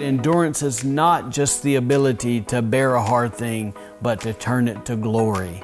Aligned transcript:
Endurance 0.00 0.62
is 0.62 0.84
not 0.84 1.30
just 1.30 1.62
the 1.62 1.76
ability 1.76 2.40
to 2.40 2.62
bear 2.62 2.94
a 2.94 3.02
hard 3.02 3.34
thing, 3.34 3.74
but 4.00 4.20
to 4.22 4.32
turn 4.32 4.66
it 4.66 4.84
to 4.86 4.96
glory. 4.96 5.62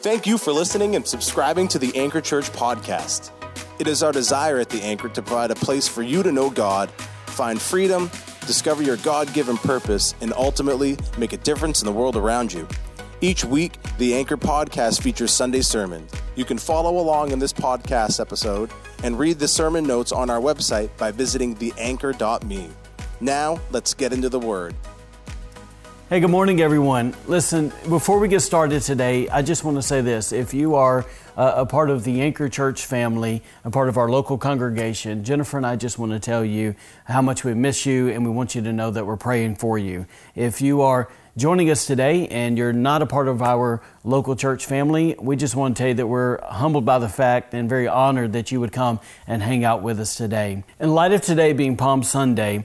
Thank 0.00 0.26
you 0.26 0.38
for 0.38 0.52
listening 0.52 0.96
and 0.96 1.06
subscribing 1.06 1.68
to 1.68 1.78
the 1.78 1.94
Anchor 1.96 2.20
Church 2.20 2.50
podcast. 2.52 3.30
It 3.78 3.86
is 3.86 4.02
our 4.02 4.12
desire 4.12 4.58
at 4.58 4.70
the 4.70 4.80
Anchor 4.82 5.08
to 5.10 5.22
provide 5.22 5.50
a 5.50 5.54
place 5.54 5.86
for 5.88 6.02
you 6.02 6.22
to 6.22 6.32
know 6.32 6.50
God, 6.50 6.90
find 7.26 7.60
freedom, 7.60 8.10
discover 8.46 8.82
your 8.82 8.96
God 8.98 9.32
given 9.34 9.56
purpose, 9.58 10.14
and 10.20 10.32
ultimately 10.34 10.96
make 11.18 11.32
a 11.32 11.38
difference 11.38 11.82
in 11.82 11.86
the 11.86 11.92
world 11.92 12.16
around 12.16 12.52
you. 12.52 12.66
Each 13.20 13.44
week, 13.44 13.72
the 13.98 14.14
Anchor 14.14 14.36
podcast 14.36 15.02
features 15.02 15.32
Sunday 15.32 15.60
sermons. 15.60 16.10
You 16.36 16.44
can 16.44 16.58
follow 16.58 16.98
along 16.98 17.32
in 17.32 17.38
this 17.38 17.52
podcast 17.52 18.20
episode 18.20 18.70
and 19.02 19.18
read 19.18 19.40
the 19.40 19.48
sermon 19.48 19.84
notes 19.84 20.12
on 20.12 20.30
our 20.30 20.40
website 20.40 20.96
by 20.96 21.10
visiting 21.10 21.56
theanchor.me. 21.56 22.70
Now, 23.20 23.60
let's 23.72 23.94
get 23.94 24.12
into 24.12 24.28
the 24.28 24.38
Word. 24.38 24.76
Hey, 26.08 26.20
good 26.20 26.30
morning, 26.30 26.60
everyone. 26.60 27.14
Listen, 27.26 27.72
before 27.88 28.20
we 28.20 28.28
get 28.28 28.40
started 28.40 28.80
today, 28.80 29.28
I 29.28 29.42
just 29.42 29.64
want 29.64 29.76
to 29.76 29.82
say 29.82 30.00
this. 30.00 30.32
If 30.32 30.54
you 30.54 30.76
are 30.76 31.04
uh, 31.36 31.54
a 31.56 31.66
part 31.66 31.90
of 31.90 32.04
the 32.04 32.22
Anchor 32.22 32.48
Church 32.48 32.86
family, 32.86 33.42
a 33.64 33.70
part 33.70 33.88
of 33.88 33.98
our 33.98 34.08
local 34.08 34.38
congregation, 34.38 35.24
Jennifer 35.24 35.56
and 35.56 35.66
I 35.66 35.74
just 35.74 35.98
want 35.98 36.12
to 36.12 36.20
tell 36.20 36.44
you 36.44 36.76
how 37.06 37.20
much 37.20 37.42
we 37.42 37.54
miss 37.54 37.84
you 37.84 38.08
and 38.08 38.24
we 38.24 38.30
want 38.30 38.54
you 38.54 38.62
to 38.62 38.72
know 38.72 38.92
that 38.92 39.04
we're 39.04 39.16
praying 39.16 39.56
for 39.56 39.78
you. 39.78 40.06
If 40.36 40.62
you 40.62 40.82
are 40.82 41.10
joining 41.36 41.70
us 41.70 41.86
today 41.86 42.28
and 42.28 42.56
you're 42.56 42.72
not 42.72 43.02
a 43.02 43.06
part 43.06 43.26
of 43.26 43.42
our 43.42 43.82
local 44.04 44.36
church 44.36 44.64
family, 44.64 45.16
we 45.20 45.34
just 45.34 45.56
want 45.56 45.76
to 45.76 45.82
tell 45.82 45.88
you 45.88 45.94
that 45.94 46.06
we're 46.06 46.40
humbled 46.46 46.84
by 46.84 47.00
the 47.00 47.08
fact 47.08 47.52
and 47.52 47.68
very 47.68 47.88
honored 47.88 48.32
that 48.32 48.52
you 48.52 48.60
would 48.60 48.72
come 48.72 49.00
and 49.26 49.42
hang 49.42 49.64
out 49.64 49.82
with 49.82 49.98
us 49.98 50.14
today. 50.14 50.62
In 50.78 50.94
light 50.94 51.12
of 51.12 51.20
today 51.20 51.52
being 51.52 51.76
Palm 51.76 52.02
Sunday, 52.02 52.64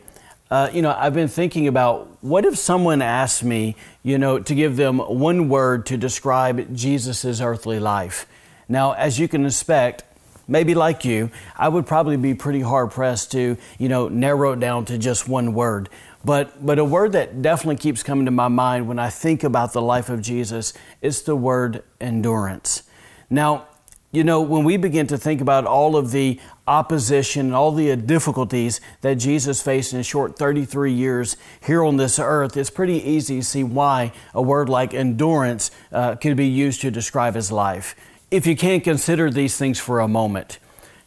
uh, 0.54 0.70
you 0.72 0.84
know, 0.84 0.96
I've 0.96 1.16
been 1.16 1.30
thinking 1.30 1.68
about 1.68 2.16
what 2.22 2.46
if 2.46 2.60
someone 2.60 3.02
asked 3.02 3.44
me, 3.44 3.76
you 4.04 4.20
know, 4.20 4.38
to 4.38 4.54
give 4.54 4.76
them 4.76 5.00
one 5.00 5.50
word 5.50 5.88
to 5.88 5.98
describe 5.98 6.76
Jesus' 6.76 7.42
earthly 7.42 7.80
life. 7.80 8.28
Now, 8.70 8.92
as 8.92 9.18
you 9.18 9.28
can 9.28 9.48
expect, 9.48 10.04
maybe 10.48 10.76
like 10.76 11.06
you, 11.06 11.32
I 11.58 11.70
would 11.70 11.88
probably 11.88 12.18
be 12.18 12.36
pretty 12.36 12.62
hard 12.62 12.92
pressed 12.92 13.32
to, 13.32 13.58
you 13.80 13.90
know, 13.90 14.10
narrow 14.10 14.52
it 14.52 14.60
down 14.60 14.86
to 14.86 15.00
just 15.00 15.28
one 15.28 15.56
word. 15.56 15.90
But, 16.23 16.64
but 16.64 16.78
a 16.78 16.86
word 16.86 17.14
that 17.14 17.42
definitely 17.42 17.78
keeps 17.78 18.04
coming 18.04 18.26
to 18.26 18.32
my 18.32 18.48
mind 18.48 18.88
when 18.88 19.00
I 19.00 19.10
think 19.10 19.44
about 19.44 19.73
the 19.73 19.82
life 19.82 20.08
of 20.08 20.22
Jesus 20.22 20.72
is 21.02 21.23
the 21.23 21.36
word 21.36 21.82
endurance. 22.00 22.84
Now, 23.28 23.66
you 24.12 24.23
know, 24.23 24.40
when 24.42 24.64
we 24.64 24.78
begin 24.78 25.08
to 25.08 25.17
think 25.17 25.42
about 25.42 25.66
all 25.66 25.95
of 25.95 26.12
the 26.12 26.40
opposition 26.67 27.47
and 27.47 27.56
all 27.56 27.72
the 27.72 27.95
difficulties 27.95 28.80
that 29.02 29.16
Jesus 29.16 29.61
faced 29.61 29.94
in 29.94 30.00
a 30.00 30.03
short 30.03 30.38
33 30.38 30.94
years 30.94 31.36
here 31.66 31.83
on 31.83 31.97
this 31.97 32.20
earth, 32.20 32.55
it's 32.55 32.70
pretty 32.70 32.97
easy 33.08 33.39
to 33.39 33.45
see 33.45 33.64
why 33.64 34.14
a 34.33 34.42
word 34.42 34.70
like 34.70 34.94
endurance 34.94 35.72
uh, 35.92 36.16
could 36.16 36.38
be 36.38 36.47
used 36.47 36.81
to 36.81 36.92
describe 36.92 37.36
his 37.36 37.52
life. 37.52 37.95
If 38.31 38.47
you 38.47 38.55
can't 38.55 38.83
consider 38.83 39.30
these 39.30 39.58
things 39.58 39.80
for 39.80 40.00
a 40.00 40.08
moment, 40.08 40.59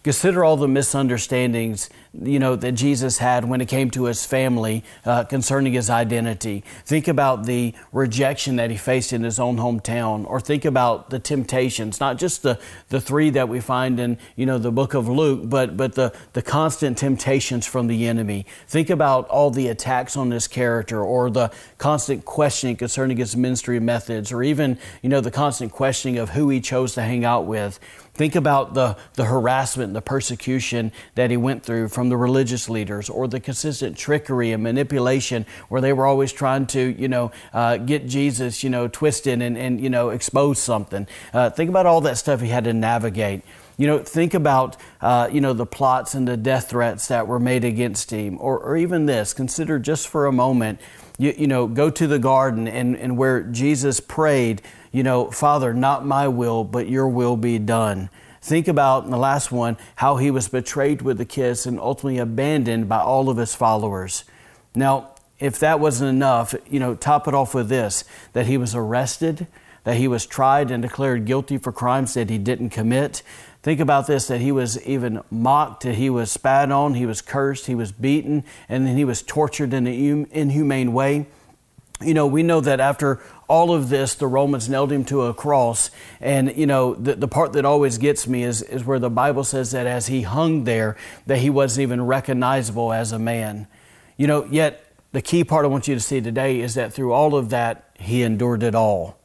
consider 0.07 0.45
all 0.45 0.57
the 0.57 0.69
misunderstandings 0.69 1.91
you 2.23 2.39
know 2.39 2.57
that 2.57 2.73
Jesus 2.73 3.19
had 3.19 3.45
when 3.45 3.61
it 3.61 3.67
came 3.67 3.91
to 3.91 4.05
his 4.05 4.25
family 4.25 4.85
uh, 5.05 5.25
concerning 5.25 5.73
his 5.73 5.91
identity. 5.91 6.63
Think 6.85 7.09
about 7.09 7.45
the 7.45 7.75
rejection 7.93 8.57
that 8.57 8.71
he 8.71 8.77
faced 8.77 9.13
in 9.13 9.23
his 9.23 9.39
own 9.39 9.57
hometown, 9.57 10.27
or 10.27 10.41
think 10.41 10.65
about 10.65 11.11
the 11.11 11.19
temptations, 11.19 12.01
not 12.01 12.19
just 12.19 12.43
the, 12.43 12.59
the 12.89 13.01
three 13.01 13.31
that 13.31 13.49
we 13.49 13.61
find 13.61 14.01
in 14.01 14.19
you 14.37 14.47
know 14.47 14.59
the 14.59 14.73
book 14.73 14.95
of 14.95 15.09
Luke, 15.09 15.43
but 15.45 15.77
but 15.77 15.95
the 15.95 16.15
the 16.33 16.43
constant 16.43 16.99
temptations 16.99 17.67
from 17.67 17.87
the 17.87 18.07
enemy. 18.07 18.47
Think 18.67 18.91
about 18.91 19.29
all 19.29 19.51
the 19.51 19.69
attacks 19.69 20.17
on 20.17 20.31
his 20.31 20.47
character, 20.47 21.03
or 21.03 21.31
the 21.31 21.51
constant 21.79 22.25
questioning 22.25 22.77
concerning 22.77 23.17
his 23.17 23.37
ministry 23.37 23.81
methods, 23.81 24.33
or 24.33 24.43
even 24.43 24.79
you 25.03 25.09
know 25.09 25.21
the 25.21 25.31
constant 25.31 25.73
questioning 25.73 26.19
of 26.19 26.31
who 26.31 26.49
he 26.49 26.61
chose 26.61 26.95
to 26.95 27.03
hang 27.03 27.25
out 27.25 27.45
with. 27.47 27.79
Think 28.17 28.35
about 28.35 28.73
the, 28.73 28.97
the 29.13 29.27
harassment 29.27 29.89
and 29.89 29.97
the 29.97 30.01
persecution 30.01 30.91
that 31.17 31.31
he 31.31 31.37
went 31.37 31.63
through 31.63 31.89
from 31.89 32.09
the 32.09 32.17
religious 32.17 32.71
leaders 32.71 33.11
or 33.11 33.29
the 33.29 33.41
consistent 33.41 33.99
trickery 33.99 34.53
and 34.53 34.63
manipulation 34.63 35.45
where 35.69 35.83
they 35.83 35.93
were 35.93 36.07
always 36.07 36.33
trying 36.33 36.65
to, 36.69 36.81
you 36.99 37.09
know, 37.09 37.31
uh, 37.53 37.77
get 37.77 38.07
Jesus, 38.07 38.65
you 38.65 38.71
know, 38.71 38.89
twisted 38.89 39.43
and, 39.43 39.59
and 39.59 39.83
you 39.83 39.91
know, 39.91 40.09
expose 40.09 40.59
something. 40.59 41.07
Uh, 41.35 41.51
think 41.51 41.69
about 41.69 41.85
all 41.85 42.01
that 42.01 42.17
stuff 42.17 42.41
he 42.41 42.49
had 42.49 42.65
to 42.65 42.73
navigate. 42.73 43.43
You 43.77 43.87
know, 43.87 43.99
think 43.99 44.33
about, 44.33 44.79
uh, 45.03 45.29
you 45.31 45.43
know, 45.43 45.53
the 45.53 45.67
plots 45.67 46.15
and 46.15 46.27
the 46.27 46.39
death 46.39 46.71
threats 46.71 47.09
that 47.09 47.27
were 47.27 47.39
made 47.39 47.65
against 47.65 48.11
him. 48.11 48.39
Or, 48.41 48.59
or 48.59 48.79
even 48.79 49.05
this, 49.05 49.35
consider 49.35 49.79
just 49.79 50.09
for 50.09 50.25
a 50.25 50.33
moment, 50.33 50.81
you, 51.19 51.35
you 51.37 51.47
know, 51.47 51.67
go 51.67 51.91
to 51.91 52.07
the 52.07 52.19
garden 52.19 52.69
and, 52.69 52.97
and 52.97 53.17
where 53.17 53.43
Jesus 53.43 54.01
prayed, 54.01 54.63
you 54.93 55.03
know, 55.03 55.31
Father, 55.31 55.73
not 55.73 56.05
my 56.05 56.29
will, 56.29 56.65
but 56.65 56.89
your 56.89 57.09
will 57.09 57.37
be 57.37 57.59
done. 57.59 58.11
Think 58.43 58.69
about 58.69 59.05
in 59.05 59.11
the 59.11 59.19
last 59.19 59.51
one 59.51 59.77
how 59.97 60.17
he 60.17 60.31
was 60.31 60.49
betrayed 60.49 61.03
with 61.03 61.21
a 61.21 61.25
kiss 61.25 61.67
and 61.67 61.81
ultimately 61.81 62.19
abandoned 62.19 62.89
by 62.89 63.01
all 63.01 63.29
of 63.29 63.39
his 63.39 63.55
followers. 63.55 64.25
Now, 64.75 65.15
if 65.39 65.59
that 65.59 65.81
wasn't 65.81 66.11
enough, 66.11 66.55
you 66.69 66.79
know, 66.79 66.95
top 66.95 67.27
it 67.27 67.35
off 67.35 67.55
with 67.55 67.69
this 67.69 68.05
that 68.33 68.47
he 68.47 68.57
was 68.57 68.75
arrested, 68.75 69.47
that 69.85 69.97
he 69.97 70.09
was 70.09 70.27
tried 70.27 70.71
and 70.71 70.83
declared 70.83 71.25
guilty 71.25 71.59
for 71.59 71.73
crimes 71.73 72.15
that 72.15 72.31
he 72.31 72.39
didn't 72.39 72.71
commit. 72.71 73.23
Think 73.67 73.81
about 73.81 74.07
this 74.07 74.29
that 74.29 74.41
he 74.41 74.53
was 74.53 74.81
even 74.87 75.23
mocked, 75.29 75.83
that 75.83 75.97
he 75.97 76.09
was 76.09 76.31
spat 76.31 76.71
on, 76.71 76.95
he 76.95 77.05
was 77.05 77.21
cursed, 77.21 77.67
he 77.67 77.75
was 77.75 77.91
beaten, 77.91 78.45
and 78.69 78.87
then 78.87 78.97
he 78.97 79.05
was 79.05 79.23
tortured 79.23 79.75
in 79.75 79.89
an 79.89 80.29
inhumane 80.31 80.93
way. 80.93 81.27
You 82.01 82.15
know, 82.15 82.29
we 82.29 82.45
know 82.45 82.61
that 82.61 82.79
after 82.79 83.21
all 83.49 83.75
of 83.75 83.89
this, 83.89 84.15
the 84.15 84.29
Romans 84.29 84.69
nailed 84.69 84.93
him 84.93 85.05
to 85.07 85.23
a 85.23 85.35
cross. 85.35 85.91
And, 86.21 86.57
you 86.57 86.67
know, 86.67 86.95
the, 86.95 87.17
the 87.17 87.27
part 87.27 87.55
that 87.55 87.65
always 87.65 87.99
gets 87.99 88.29
me 88.29 88.45
is, 88.45 88.63
is 88.63 88.85
where 88.85 89.01
the 89.01 89.11
Bible 89.11 89.43
says 89.43 89.73
that 89.73 89.89
as 89.89 90.07
he 90.07 90.23
hung 90.23 90.63
there, 90.63 90.97
that 91.27 91.39
he 91.39 91.51
wasn't 91.51 91.83
even 91.83 92.07
recognizable 92.07 92.93
as 92.93 93.11
a 93.11 93.19
man. 93.19 93.67
You 94.17 94.29
know, 94.29 94.45
yet 94.45 94.93
the 95.11 95.23
key 95.23 95.43
part 95.43 95.65
I 95.65 95.69
want 95.69 95.89
you 95.89 95.95
to 95.97 96.01
see 96.01 96.21
today 96.21 96.61
is 96.61 96.75
that 96.75 96.93
through 96.93 97.13
all 97.13 97.35
of 97.35 97.51
that, 97.51 97.91
he 97.99 98.23
endured 98.23 98.63
it 98.63 98.77
all. 98.77 99.19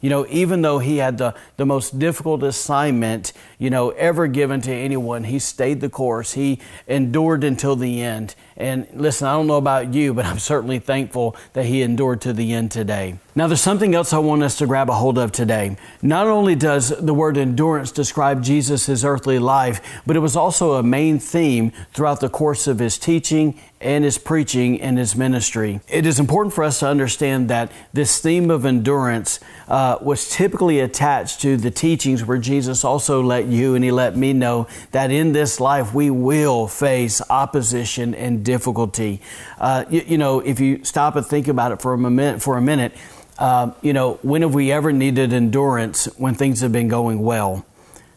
You 0.00 0.10
know, 0.10 0.26
even 0.28 0.62
though 0.62 0.78
he 0.78 0.98
had 0.98 1.18
the, 1.18 1.34
the 1.56 1.66
most 1.66 1.98
difficult 1.98 2.44
assignment, 2.44 3.32
you 3.58 3.68
know, 3.68 3.90
ever 3.90 4.28
given 4.28 4.60
to 4.60 4.72
anyone, 4.72 5.24
he 5.24 5.40
stayed 5.40 5.80
the 5.80 5.88
course. 5.88 6.34
He 6.34 6.60
endured 6.86 7.42
until 7.42 7.74
the 7.74 8.00
end. 8.00 8.36
And 8.58 8.88
listen, 8.92 9.28
I 9.28 9.34
don't 9.34 9.46
know 9.46 9.56
about 9.56 9.94
you, 9.94 10.12
but 10.12 10.26
I'm 10.26 10.40
certainly 10.40 10.80
thankful 10.80 11.36
that 11.52 11.66
he 11.66 11.80
endured 11.80 12.20
to 12.22 12.32
the 12.32 12.52
end 12.52 12.72
today. 12.72 13.18
Now, 13.36 13.46
there's 13.46 13.60
something 13.60 13.94
else 13.94 14.12
I 14.12 14.18
want 14.18 14.42
us 14.42 14.58
to 14.58 14.66
grab 14.66 14.90
a 14.90 14.94
hold 14.94 15.16
of 15.16 15.30
today. 15.30 15.76
Not 16.02 16.26
only 16.26 16.56
does 16.56 16.88
the 16.88 17.14
word 17.14 17.38
endurance 17.38 17.92
describe 17.92 18.42
Jesus' 18.42 19.04
earthly 19.04 19.38
life, 19.38 20.02
but 20.04 20.16
it 20.16 20.18
was 20.18 20.34
also 20.34 20.72
a 20.72 20.82
main 20.82 21.20
theme 21.20 21.70
throughout 21.94 22.18
the 22.18 22.28
course 22.28 22.66
of 22.66 22.80
his 22.80 22.98
teaching 22.98 23.56
and 23.80 24.02
his 24.02 24.18
preaching 24.18 24.80
and 24.80 24.98
his 24.98 25.14
ministry. 25.14 25.80
It 25.88 26.04
is 26.04 26.18
important 26.18 26.52
for 26.52 26.64
us 26.64 26.80
to 26.80 26.88
understand 26.88 27.48
that 27.50 27.70
this 27.92 28.18
theme 28.18 28.50
of 28.50 28.66
endurance 28.66 29.38
uh, 29.68 29.98
was 30.00 30.28
typically 30.28 30.80
attached 30.80 31.40
to 31.42 31.56
the 31.56 31.70
teachings 31.70 32.24
where 32.24 32.38
Jesus 32.38 32.84
also 32.84 33.22
let 33.22 33.46
you 33.46 33.76
and 33.76 33.84
he 33.84 33.92
let 33.92 34.16
me 34.16 34.32
know 34.32 34.66
that 34.90 35.12
in 35.12 35.32
this 35.32 35.60
life 35.60 35.94
we 35.94 36.10
will 36.10 36.66
face 36.66 37.22
opposition 37.30 38.16
and 38.16 38.44
difficulty. 38.48 39.20
Uh, 39.58 39.84
you, 39.90 40.02
you, 40.06 40.16
know, 40.16 40.40
if 40.40 40.58
you 40.58 40.82
stop 40.82 41.16
and 41.16 41.26
think 41.26 41.48
about 41.48 41.70
it 41.70 41.82
for 41.82 41.92
a 41.92 41.98
minute, 41.98 42.40
for 42.40 42.56
a 42.56 42.62
minute, 42.62 42.96
uh, 43.38 43.72
you 43.82 43.92
know, 43.92 44.14
when 44.22 44.40
have 44.40 44.54
we 44.54 44.72
ever 44.72 44.90
needed 44.90 45.34
endurance 45.34 46.06
when 46.16 46.34
things 46.34 46.62
have 46.62 46.72
been 46.72 46.88
going 46.88 47.20
well? 47.20 47.66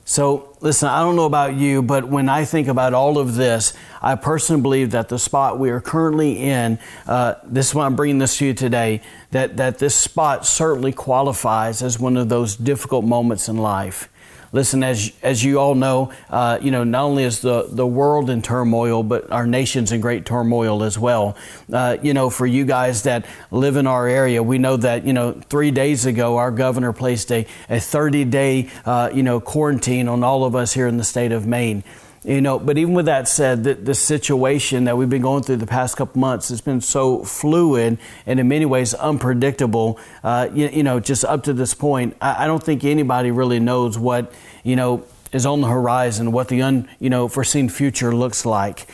So, 0.06 0.58
listen, 0.62 0.88
I 0.88 1.02
don't 1.02 1.18
know 1.18 1.25
about 1.25 1.56
you, 1.56 1.81
but 1.81 2.08
when 2.08 2.30
I 2.30 2.46
think 2.46 2.70
about 2.70 2.94
all 2.94 3.18
of 3.18 3.36
this, 3.36 3.74
I 4.02 4.16
personally 4.16 4.62
believe 4.62 4.91
that 4.91 5.09
the 5.09 5.20
spot 5.20 5.59
we 5.59 5.70
are 5.70 5.81
currently 5.81 6.38
in, 6.38 6.79
uh, 7.08 7.35
this 7.44 7.67
is 7.70 7.76
why 7.76 7.85
I'm 7.85 7.97
bringing 7.97 8.20
this 8.20 8.38
to 8.38 8.46
you 8.46 8.53
today, 8.53 9.02
that, 9.32 9.58
that 9.58 9.79
this 9.79 9.96
spot 9.96 10.46
certainly 10.46 10.94
qualifies 10.94 11.84
as 11.84 12.00
one 12.00 12.16
of 12.16 12.29
those 12.29 12.55
difficult 12.55 13.03
moments 13.03 13.50
in 13.50 13.58
life. 13.58 14.08
Listen, 14.53 14.84
as 14.84 15.14
as 15.24 15.44
you 15.44 15.59
all 15.59 15.76
know, 15.76 16.12
uh, 16.30 16.59
you 16.62 16.72
know 16.72 16.84
not 16.84 17.03
only 17.03 17.24
is 17.24 17.40
the 17.40 17.68
the 17.70 17.88
world 17.88 18.30
in 18.30 18.42
turmoil, 18.42 19.02
but 19.02 19.32
our 19.32 19.48
nation's 19.48 19.94
in 19.94 20.02
great 20.02 20.26
turmoil 20.26 20.84
as 20.84 21.00
well. 21.00 21.38
Uh, 21.72 21.96
you 22.02 22.14
know, 22.14 22.30
for 22.30 22.46
you 22.46 22.66
guys 22.66 23.03
that 23.03 23.26
live 23.50 23.78
in 23.78 23.88
our 23.88 24.08
area, 24.08 24.44
we 24.44 24.58
know 24.58 24.76
that 24.76 25.06
you 25.06 25.14
know 25.14 25.32
three 25.50 25.72
days 25.72 26.06
ago 26.06 26.36
our 26.36 26.52
governor 26.52 26.92
placed 26.92 27.32
a 27.32 27.48
a 27.70 27.80
30 27.80 28.26
day 28.26 28.70
uh, 28.86 29.09
you 29.14 29.24
know 29.24 29.40
quarantine 29.40 30.09
on 30.09 30.22
all 30.22 30.44
of 30.44 30.53
us 30.53 30.74
here 30.74 30.88
in 30.88 30.98
the 30.98 31.06
state 31.06 31.32
of 31.32 31.48
Maine. 31.48 31.82
You 32.23 32.40
know, 32.40 32.59
but 32.59 32.78
even 32.78 32.94
with 32.94 33.08
that 33.08 33.28
said, 33.28 33.64
the, 33.64 33.73
the 33.73 33.96
situation 33.96 34.84
that 34.84 34.96
we've 34.96 35.09
been 35.09 35.23
going 35.23 35.41
through 35.41 35.58
the 35.58 35.66
past 35.66 35.97
couple 35.97 36.20
months 36.20 36.50
has 36.50 36.62
been 36.62 36.79
so 36.79 37.23
fluid 37.23 37.97
and 38.28 38.40
in 38.40 38.47
many 38.47 38.66
ways 38.66 38.94
unpredictable. 38.94 40.00
Uh, 40.23 40.47
you, 40.53 40.68
you, 40.68 40.84
know, 40.84 41.00
just 41.00 41.26
up 41.26 41.44
to 41.46 41.53
this 41.53 41.73
point, 41.73 42.16
I, 42.22 42.44
I, 42.44 42.47
don't 42.47 42.62
think 42.62 42.84
anybody 42.84 43.32
really 43.32 43.59
knows 43.59 43.97
what 43.97 44.32
you 44.64 44.76
know 44.76 45.03
is 45.34 45.47
on 45.47 45.62
the 45.62 45.68
horizon, 45.68 46.32
what 46.32 46.47
the 46.47 46.62
un 46.62 46.88
you 47.00 47.09
know 47.09 47.28
foreseen 47.28 47.70
future 47.70 48.14
looks 48.14 48.46
like. 48.46 48.88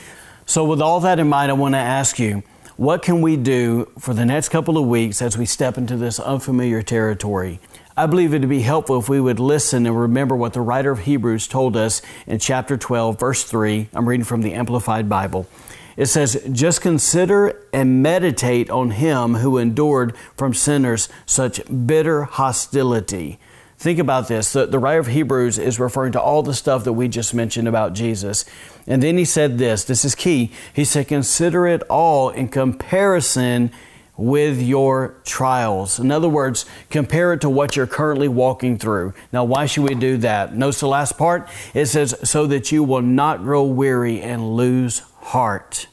So, 0.45 0.63
with 0.63 0.81
all 0.81 1.01
that 1.01 1.19
in 1.19 1.27
mind, 1.27 1.51
I 1.51 1.56
want 1.56 1.75
to 1.75 1.80
ask 1.80 2.19
you, 2.19 2.44
What 2.77 3.01
can 3.01 3.21
we 3.21 3.35
do 3.35 3.91
for 4.00 4.13
the 4.13 4.25
next 4.25 4.50
couple 4.50 4.77
of 4.77 4.88
weeks 4.88 5.21
as 5.21 5.38
we 5.38 5.45
step 5.45 5.77
into 5.77 5.97
this 5.97 6.18
unfamiliar 6.18 6.81
territory? 6.81 7.59
I 7.99 8.05
believe 8.05 8.31
it 8.31 8.41
would 8.41 8.49
be 8.49 8.61
helpful 8.61 8.99
if 8.99 9.09
we 9.09 9.19
would 9.19 9.39
listen 9.39 9.88
and 9.88 9.99
remember 9.99 10.35
what 10.35 10.53
the 10.53 10.61
writer 10.61 10.91
of 10.91 10.99
Hebrews 10.99 11.47
told 11.47 11.75
us 11.75 12.03
in 12.27 12.38
chapter 12.38 12.77
12, 12.77 13.19
verse 13.19 13.44
3. 13.44 13.89
I'm 13.91 14.07
reading 14.07 14.23
from 14.23 14.44
the 14.44 14.53
Amplified 14.53 15.09
Bible. 15.09 15.47
It 15.95 16.05
says, 16.05 16.39
Just 16.51 16.81
consider 16.81 17.59
and 17.73 18.03
meditate 18.03 18.69
on 18.69 18.91
him 18.91 19.33
who 19.33 19.57
endured 19.57 20.15
from 20.38 20.53
sinners 20.53 21.09
such 21.25 21.59
bitter 21.88 22.25
hostility. 22.25 23.39
Think 23.79 23.97
about 23.97 24.27
this. 24.27 24.53
The, 24.53 24.67
the, 24.67 24.77
writer 24.77 24.99
of 24.99 25.07
Hebrews 25.07 25.57
is 25.57 25.79
referring 25.79 26.11
to 26.11 26.21
all 26.21 26.44
the 26.44 26.53
stuff 26.53 26.83
that 26.83 26.94
we 26.94 27.07
just 27.07 27.33
mentioned 27.33 27.67
about 27.67 27.94
Jesus. 27.94 28.45
And 28.85 29.01
then 29.01 29.17
he 29.17 29.25
said 29.25 29.57
this 29.57 29.83
this 29.83 30.05
is 30.05 30.13
key. 30.13 30.51
He 30.71 30.85
said, 30.85 31.07
Consider 31.07 31.65
it 31.65 31.81
all 31.89 32.29
in 32.29 32.49
comparison 32.49 33.71
with 34.17 34.59
your 34.59 35.15
trials. 35.23 35.99
In 35.99 36.11
other 36.11 36.27
words, 36.27 36.65
compare 36.89 37.33
it 37.33 37.41
to 37.41 37.49
what 37.49 37.75
you're 37.75 37.87
currently 37.87 38.27
walking 38.27 38.77
through. 38.77 39.13
Now, 39.31 39.43
why 39.43 39.67
should 39.67 39.87
we 39.87 39.95
do 39.95 40.17
that? 40.17 40.55
Notice 40.55 40.79
the 40.79 40.87
last 40.87 41.17
part. 41.17 41.47
It 41.73 41.85
says, 41.85 42.15
so 42.23 42.47
that 42.47 42.71
you 42.71 42.83
will 42.83 43.03
not 43.03 43.43
grow 43.43 43.63
weary 43.63 44.21
and 44.21 44.55
lose 44.55 44.99
heart. 45.19 45.87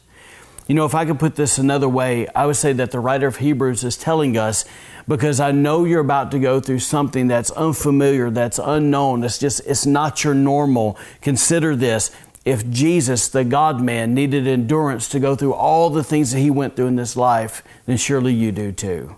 You 0.66 0.74
know, 0.74 0.86
if 0.86 0.94
I 0.94 1.04
could 1.04 1.18
put 1.18 1.36
this 1.36 1.58
another 1.58 1.88
way, 1.88 2.26
I 2.28 2.46
would 2.46 2.56
say 2.56 2.72
that 2.72 2.90
the 2.90 2.98
writer 2.98 3.26
of 3.26 3.36
Hebrews 3.36 3.84
is 3.84 3.98
telling 3.98 4.38
us 4.38 4.64
because 5.06 5.38
I 5.38 5.52
know 5.52 5.84
you're 5.84 6.00
about 6.00 6.30
to 6.30 6.38
go 6.38 6.60
through 6.60 6.78
something 6.78 7.26
that's 7.26 7.50
unfamiliar, 7.50 8.30
that's 8.30 8.58
unknown. 8.58 9.22
It's 9.24 9.38
just, 9.38 9.60
it's 9.66 9.84
not 9.84 10.24
your 10.24 10.32
normal. 10.32 10.96
Consider 11.20 11.76
this 11.76 12.10
if 12.44 12.68
Jesus, 12.68 13.28
the 13.28 13.44
God 13.44 13.80
man, 13.80 14.14
needed 14.14 14.46
endurance 14.46 15.08
to 15.10 15.20
go 15.20 15.34
through 15.34 15.54
all 15.54 15.90
the 15.90 16.04
things 16.04 16.32
that 16.32 16.40
he 16.40 16.50
went 16.50 16.76
through 16.76 16.88
in 16.88 16.96
this 16.96 17.16
life, 17.16 17.62
then 17.86 17.96
surely 17.96 18.34
you 18.34 18.52
do 18.52 18.70
too. 18.70 19.16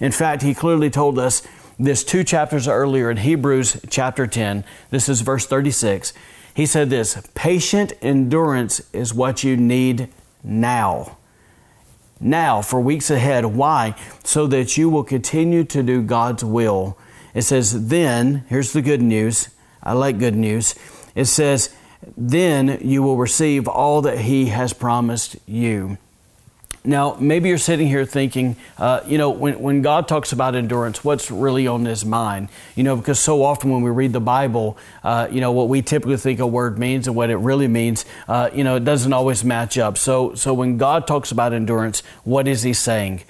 In 0.00 0.12
fact, 0.12 0.42
he 0.42 0.54
clearly 0.54 0.90
told 0.90 1.18
us 1.18 1.46
this 1.78 2.02
two 2.02 2.24
chapters 2.24 2.66
earlier 2.66 3.10
in 3.10 3.18
Hebrews 3.18 3.80
chapter 3.88 4.26
10. 4.26 4.64
This 4.90 5.08
is 5.08 5.20
verse 5.20 5.46
36. 5.46 6.12
He 6.52 6.66
said 6.66 6.90
this 6.90 7.22
patient 7.34 7.92
endurance 8.02 8.80
is 8.92 9.14
what 9.14 9.44
you 9.44 9.56
need 9.56 10.08
now. 10.42 11.16
Now, 12.20 12.62
for 12.62 12.80
weeks 12.80 13.10
ahead. 13.10 13.44
Why? 13.46 13.94
So 14.24 14.48
that 14.48 14.76
you 14.76 14.90
will 14.90 15.04
continue 15.04 15.62
to 15.64 15.84
do 15.84 16.02
God's 16.02 16.44
will. 16.44 16.98
It 17.32 17.42
says, 17.42 17.88
then, 17.88 18.44
here's 18.48 18.72
the 18.72 18.82
good 18.82 19.02
news. 19.02 19.50
I 19.82 19.92
like 19.92 20.18
good 20.18 20.34
news. 20.34 20.74
It 21.14 21.26
says, 21.26 21.72
then 22.16 22.78
you 22.80 23.02
will 23.02 23.16
receive 23.16 23.66
all 23.68 24.02
that 24.02 24.18
He 24.20 24.46
has 24.46 24.72
promised 24.72 25.36
you. 25.46 25.98
Now, 26.84 27.16
maybe 27.20 27.48
you're 27.48 27.58
sitting 27.58 27.88
here 27.88 28.06
thinking, 28.06 28.56
uh, 28.78 29.00
you 29.06 29.18
know, 29.18 29.30
when, 29.30 29.60
when 29.60 29.82
God 29.82 30.08
talks 30.08 30.32
about 30.32 30.54
endurance, 30.54 31.04
what's 31.04 31.30
really 31.30 31.66
on 31.66 31.84
His 31.84 32.04
mind? 32.04 32.48
You 32.76 32.84
know, 32.84 32.96
because 32.96 33.18
so 33.18 33.42
often 33.42 33.70
when 33.70 33.82
we 33.82 33.90
read 33.90 34.12
the 34.12 34.20
Bible, 34.20 34.78
uh, 35.02 35.28
you 35.30 35.40
know, 35.40 35.52
what 35.52 35.68
we 35.68 35.82
typically 35.82 36.16
think 36.16 36.40
a 36.40 36.46
word 36.46 36.78
means 36.78 37.06
and 37.06 37.16
what 37.16 37.30
it 37.30 37.36
really 37.36 37.68
means, 37.68 38.06
uh, 38.28 38.50
you 38.54 38.64
know, 38.64 38.76
it 38.76 38.84
doesn't 38.84 39.12
always 39.12 39.44
match 39.44 39.76
up. 39.76 39.98
So, 39.98 40.34
so 40.34 40.54
when 40.54 40.78
God 40.78 41.06
talks 41.06 41.32
about 41.32 41.52
endurance, 41.52 42.02
what 42.24 42.48
is 42.48 42.62
He 42.62 42.72
saying? 42.72 43.22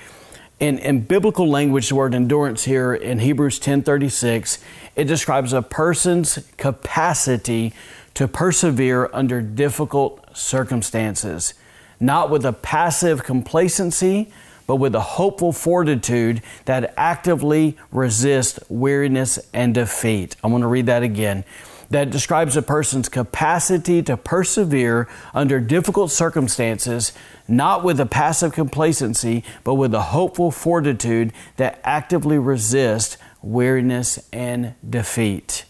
In, 0.60 0.78
in 0.78 1.00
biblical 1.00 1.48
language, 1.48 1.88
the 1.88 1.94
word 1.94 2.14
endurance 2.14 2.64
here 2.64 2.94
in 2.94 3.20
Hebrews 3.20 3.58
10:36, 3.60 4.58
it 4.94 5.04
describes 5.04 5.52
a 5.52 5.62
person's 5.62 6.38
capacity 6.56 7.72
to 8.18 8.26
persevere 8.26 9.08
under 9.12 9.40
difficult 9.40 10.36
circumstances, 10.36 11.54
not 12.00 12.30
with 12.30 12.44
a 12.44 12.52
passive 12.52 13.22
complacency, 13.22 14.28
but 14.66 14.74
with 14.74 14.92
a 14.96 15.00
hopeful 15.00 15.52
fortitude 15.52 16.42
that 16.64 16.92
actively 16.96 17.78
resists 17.92 18.58
weariness 18.68 19.38
and 19.54 19.72
defeat. 19.72 20.34
I 20.42 20.48
want 20.48 20.62
to 20.62 20.66
read 20.66 20.86
that 20.86 21.04
again. 21.04 21.44
That 21.90 22.10
describes 22.10 22.56
a 22.56 22.62
person's 22.62 23.08
capacity 23.08 24.02
to 24.02 24.16
persevere 24.16 25.08
under 25.32 25.60
difficult 25.60 26.10
circumstances, 26.10 27.12
not 27.46 27.84
with 27.84 28.00
a 28.00 28.06
passive 28.06 28.52
complacency, 28.52 29.44
but 29.62 29.74
with 29.74 29.94
a 29.94 30.02
hopeful 30.02 30.50
fortitude 30.50 31.32
that 31.54 31.80
actively 31.84 32.36
resists 32.36 33.16
weariness 33.42 34.18
and 34.32 34.74
defeat. 34.90 35.66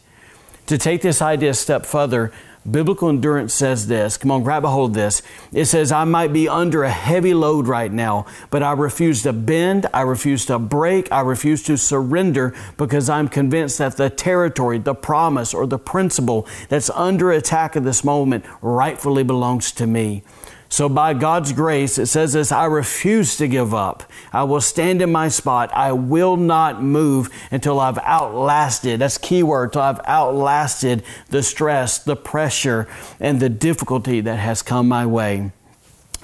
To 0.68 0.76
take 0.76 1.00
this 1.00 1.22
idea 1.22 1.50
a 1.50 1.54
step 1.54 1.86
further, 1.86 2.30
biblical 2.70 3.08
endurance 3.08 3.54
says 3.54 3.86
this. 3.86 4.18
Come 4.18 4.30
on, 4.30 4.42
grab 4.42 4.66
a 4.66 4.68
hold 4.68 4.90
of 4.90 4.94
this. 4.96 5.22
It 5.50 5.64
says, 5.64 5.90
I 5.90 6.04
might 6.04 6.30
be 6.30 6.46
under 6.46 6.84
a 6.84 6.90
heavy 6.90 7.32
load 7.32 7.66
right 7.66 7.90
now, 7.90 8.26
but 8.50 8.62
I 8.62 8.72
refuse 8.72 9.22
to 9.22 9.32
bend, 9.32 9.86
I 9.94 10.02
refuse 10.02 10.44
to 10.44 10.58
break, 10.58 11.10
I 11.10 11.20
refuse 11.20 11.62
to 11.62 11.78
surrender 11.78 12.54
because 12.76 13.08
I'm 13.08 13.28
convinced 13.28 13.78
that 13.78 13.96
the 13.96 14.10
territory, 14.10 14.76
the 14.76 14.94
promise, 14.94 15.54
or 15.54 15.66
the 15.66 15.78
principle 15.78 16.46
that's 16.68 16.90
under 16.90 17.32
attack 17.32 17.74
at 17.74 17.84
this 17.84 18.04
moment 18.04 18.44
rightfully 18.60 19.22
belongs 19.22 19.72
to 19.72 19.86
me. 19.86 20.22
So, 20.70 20.88
by 20.88 21.14
God's 21.14 21.52
grace, 21.52 21.96
it 21.96 22.06
says 22.06 22.34
this 22.34 22.52
I 22.52 22.66
refuse 22.66 23.36
to 23.38 23.48
give 23.48 23.72
up. 23.72 24.04
I 24.32 24.44
will 24.44 24.60
stand 24.60 25.00
in 25.00 25.10
my 25.10 25.28
spot. 25.28 25.70
I 25.72 25.92
will 25.92 26.36
not 26.36 26.82
move 26.82 27.30
until 27.50 27.80
I've 27.80 27.98
outlasted, 27.98 29.00
that's 29.00 29.16
key 29.16 29.42
word, 29.42 29.70
until 29.70 29.82
I've 29.82 30.00
outlasted 30.04 31.04
the 31.30 31.42
stress, 31.42 31.98
the 31.98 32.16
pressure, 32.16 32.86
and 33.18 33.40
the 33.40 33.48
difficulty 33.48 34.20
that 34.20 34.38
has 34.38 34.60
come 34.60 34.88
my 34.88 35.06
way. 35.06 35.52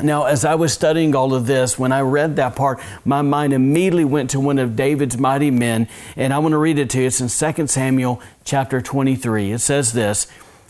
Now, 0.02 0.24
as 0.24 0.44
I 0.44 0.56
was 0.56 0.74
studying 0.74 1.14
all 1.14 1.34
of 1.34 1.46
this, 1.46 1.78
when 1.78 1.92
I 1.92 2.00
read 2.00 2.36
that 2.36 2.54
part, 2.54 2.80
my 3.04 3.22
mind 3.22 3.52
immediately 3.52 4.04
went 4.04 4.28
to 4.30 4.40
one 4.40 4.58
of 4.58 4.76
David's 4.76 5.16
mighty 5.16 5.52
men, 5.52 5.88
and 6.16 6.34
I 6.34 6.38
want 6.40 6.52
to 6.52 6.58
read 6.58 6.78
it 6.78 6.90
to 6.90 7.00
you. 7.00 7.06
It's 7.06 7.20
in 7.20 7.54
2 7.54 7.66
Samuel 7.68 8.20
chapter 8.44 8.82
23. 8.82 9.52
It 9.52 9.60
says 9.60 9.94
this 9.94 10.26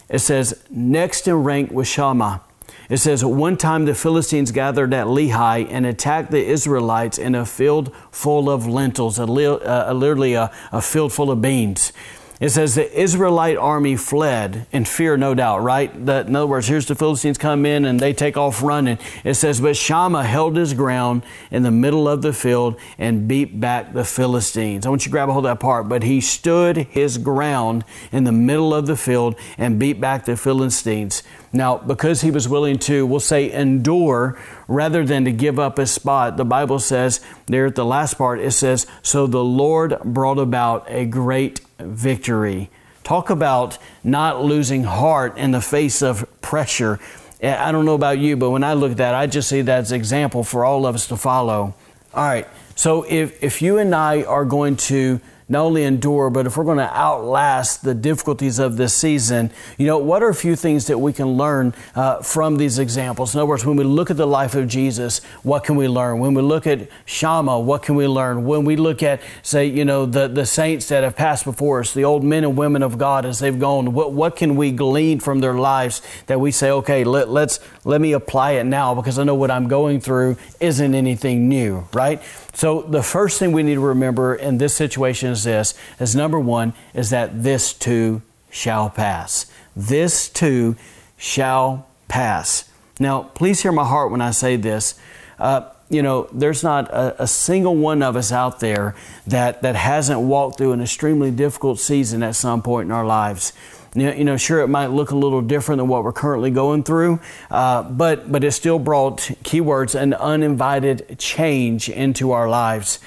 It 0.09 0.21
says, 0.21 0.63
Next 0.71 1.27
in 1.27 1.43
rank 1.43 1.73
was 1.73 1.89
Shammah 1.89 2.43
it 2.89 2.99
says, 2.99 3.25
one 3.25 3.57
time 3.57 3.85
the 3.85 3.95
Philistines 3.95 4.53
gathered 4.53 4.93
at 4.93 5.07
Lehi 5.07 5.67
and 5.71 5.87
attacked 5.87 6.31
the 6.31 6.45
Israelites 6.45 7.19
in 7.19 7.35
a 7.35 7.47
field 7.47 7.95
full 8.11 8.51
of 8.51 8.67
lentils, 8.67 9.19
a, 9.19 9.25
uh, 9.25 9.93
literally 9.93 10.35
a, 10.35 10.51
a 10.73 10.83
field 10.83 11.13
full 11.13 11.31
of 11.31 11.41
beans. 11.41 11.93
It 12.41 12.51
says 12.51 12.75
the 12.75 12.93
Israelite 12.93 13.57
army 13.57 13.97
fled 13.97 14.67
in 14.73 14.85
fear, 14.85 15.17
no 15.17 15.35
doubt, 15.35 15.63
right? 15.63 16.05
That, 16.05 16.27
in 16.27 16.35
other 16.35 16.49
words, 16.49 16.67
here's 16.67 16.85
the 16.85 16.97
Philistines 16.97 17.39
come 17.39 17.65
in 17.65 17.85
and 17.85 18.01
they 18.01 18.13
take 18.13 18.37
off 18.37 18.61
running. 18.61 18.99
It 19.23 19.35
says, 19.35 19.61
but 19.61 19.77
Shammah 19.77 20.25
held 20.25 20.57
his 20.57 20.75
ground 20.75 21.23
in 21.53 21.63
the 21.63 21.71
middle 21.71 22.09
of 22.09 22.23
the 22.23 22.33
field 22.33 22.77
and 22.99 23.29
beat 23.29 23.61
back 23.61 23.93
the 23.93 24.05
Philistines. 24.05 24.85
I 24.85 24.91
want 24.91 25.03
you 25.03 25.11
to 25.11 25.13
grab 25.13 25.29
a 25.29 25.33
hold 25.33 25.47
of 25.47 25.51
that 25.51 25.61
part. 25.63 25.89
But 25.89 26.03
he 26.03 26.21
stood 26.21 26.77
his 26.77 27.19
ground 27.19 27.85
in 28.11 28.25
the 28.25 28.33
middle 28.33 28.75
of 28.75 28.87
the 28.87 28.97
field 28.97 29.37
and 29.57 29.79
beat 29.79 30.01
back 30.01 30.25
the 30.25 30.37
Philistines. 30.37 31.23
Now, 31.55 31.79
because 31.79 32.21
he 32.21 32.33
was 32.33 32.49
willing 32.49 32.81
to, 32.81 33.07
we'll 33.07 33.21
say, 33.21 33.53
endure 33.53 34.37
rather 34.67 35.05
than 35.05 35.25
to 35.25 35.31
give 35.31 35.61
up 35.61 35.77
his 35.77 35.93
spot, 35.93 36.37
the 36.37 36.45
Bible 36.45 36.81
says 36.81 37.21
there 37.47 37.67
at 37.67 37.77
the 37.77 37.85
last 37.85 38.15
part, 38.15 38.41
it 38.41 38.51
says, 38.51 38.89
So 39.03 39.29
the 39.29 39.45
Lord 39.45 39.97
brought 40.05 40.41
about 40.41 40.91
a 40.91 41.07
great 41.07 41.61
victory. 41.79 42.71
Talk 43.05 43.31
about 43.31 43.79
not 44.03 44.43
losing 44.43 44.83
heart 44.83 45.39
in 45.39 45.53
the 45.53 45.61
face 45.61 46.03
of 46.03 46.29
pressure. 46.41 46.99
Eh, 47.41 47.57
I 47.57 47.71
don't 47.71 47.85
know 47.85 47.95
about 47.95 48.19
you, 48.19 48.37
but 48.37 48.51
when 48.51 48.65
I 48.65 48.73
look 48.73 48.91
at 48.91 48.97
that, 48.97 49.15
I 49.15 49.29
just 49.29 49.49
see 49.49 49.63
that 49.63 49.79
as 49.79 49.93
an 49.93 49.97
example 49.97 50.43
for 50.43 50.65
all 50.65 50.87
of 50.87 50.97
us 50.97 51.07
to 51.07 51.17
follow. 51.17 51.75
All 52.15 52.25
right, 52.25 52.49
so 52.75 53.05
if, 53.09 53.41
if 53.45 53.63
you 53.63 53.79
and 53.79 53.95
I 53.95 54.25
are 54.25 54.45
going 54.45 54.75
to 54.77 55.21
not 55.49 55.65
only 55.65 55.85
endure, 55.85 56.31
but 56.31 56.47
if 56.47 56.57
we're 56.57 56.65
going 56.65 56.79
to 56.79 56.97
outlast 56.97 57.83
the 57.83 57.95
difficulties 57.95 58.59
of 58.59 58.77
this 58.77 58.95
season, 58.95 59.51
you 59.77 59.87
know, 59.87 59.99
what 59.99 60.23
are 60.23 60.31
a 60.31 60.35
few 60.35 60.57
things 60.57 60.87
that 60.87 60.99
we 60.99 61.13
can 61.13 61.37
learn 61.37 61.75
uh, 61.95 62.23
from 62.23 62.57
these 62.57 62.79
examples? 62.79 63.35
In 63.35 63.41
other 63.41 63.47
words, 63.47 63.65
when 63.65 63.77
we 63.77 63.85
look 63.85 64.11
at 64.11 64.17
the 64.17 64.27
life 64.27 64.55
of 64.55 64.69
Jesus, 64.69 65.23
what 65.43 65.65
can 65.65 65.77
we 65.77 65.87
learn? 65.87 66.19
When 66.19 66.33
we 66.35 66.43
look 66.43 66.67
at 66.67 66.89
Shammah, 67.05 67.61
what 67.61 67.83
can 67.83 67.95
we 67.95 68.07
learn? 68.07 68.45
When 68.45 68.65
we 68.65 68.77
look 68.77 69.03
at, 69.03 69.21
say, 69.43 69.67
you 69.67 69.85
know, 69.85 70.07
the, 70.07 70.29
the 70.29 70.47
saints 70.47 70.89
that 70.89 71.05
have 71.05 71.17
passed 71.17 71.45
before 71.45 71.81
us, 71.81 71.93
the 71.93 72.05
old 72.05 72.25
men 72.25 72.45
and 72.45 72.57
women 72.57 72.83
of 72.83 72.97
God 72.97 73.27
as 73.27 73.39
they've 73.39 73.59
gone, 73.59 73.93
what, 73.93 74.13
what 74.13 74.37
can 74.37 74.57
we 74.57 74.73
glean 74.73 75.21
from 75.21 75.41
their 75.41 75.55
lives 75.55 76.01
that 76.27 76.41
we 76.41 76.51
say, 76.51 76.71
okay, 76.71 77.05
let, 77.05 77.29
let's, 77.29 77.61
let 77.85 78.01
me 78.01 78.13
apply 78.13 78.53
it 78.53 78.65
now 78.65 78.95
because 78.95 79.19
I 79.19 79.25
know 79.25 79.35
what 79.35 79.51
I'm 79.51 79.69
going 79.69 80.01
through 80.01 80.37
isn't 80.59 80.95
anything 80.95 81.49
new, 81.49 81.87
right? 81.93 82.23
So 82.55 82.83
the 82.83 83.03
first 83.03 83.39
thing 83.39 83.53
we 83.53 83.63
need 83.63 83.75
to 83.75 83.81
remember 83.81 84.35
in 84.35 84.59
this 84.59 84.75
situation 84.75 85.31
is 85.31 85.45
this, 85.45 85.75
is 86.01 86.17
number 86.17 86.41
one, 86.41 86.73
is 86.95 87.11
that 87.11 87.43
this 87.43 87.75
too 87.75 88.23
shall 88.51 88.89
pass. 88.89 89.47
This 89.77 90.29
too 90.29 90.77
shall 91.19 91.87
pass. 92.09 92.71
Now, 92.99 93.25
please 93.25 93.63
hear 93.63 93.73
my 93.73 93.85
heart 93.85 94.11
when 94.11 94.21
I 94.21 94.31
say 94.31 94.57
this. 94.57 94.95
Uh, 95.39 95.69
you 95.91 96.03
know, 96.03 96.29
there's 96.33 96.63
not 96.63 96.91
a, 96.91 97.25
a, 97.25 97.27
single 97.27 97.77
one 97.77 98.03
of 98.03 98.17
us 98.17 98.33
out 98.33 98.61
there 98.61 98.95
that, 99.27 99.63
that 99.63 99.77
hasn't 99.77 100.21
walked 100.21 100.59
through 100.59 100.73
an 100.73 100.81
extremely 100.81 101.31
difficult 101.31 101.79
season 101.79 102.23
at 102.23 102.35
some 102.35 102.63
point 102.63 102.87
in 102.87 102.93
our 102.93 103.05
lives. 103.05 103.53
You 103.97 104.25
know, 104.25 104.37
sure, 104.37 104.61
it 104.61 104.67
might 104.67 104.89
look 104.89 105.13
a 105.13 105.17
little 105.17 105.41
different 105.41 105.79
than 105.79 105.87
what 105.87 106.03
we're 106.03 106.13
currently 106.13 106.51
going 106.51 106.83
through, 106.83 107.21
uh, 107.49 107.85
but, 107.85 108.31
but 108.31 108.43
it 108.43 108.51
still 108.51 108.81
brought 108.81 109.19
keywords 109.45 109.95
an 109.95 110.15
uninvited 110.15 111.17
change 111.21 111.89
into 111.89 112.33
our 112.33 112.49
lives. 112.49 112.99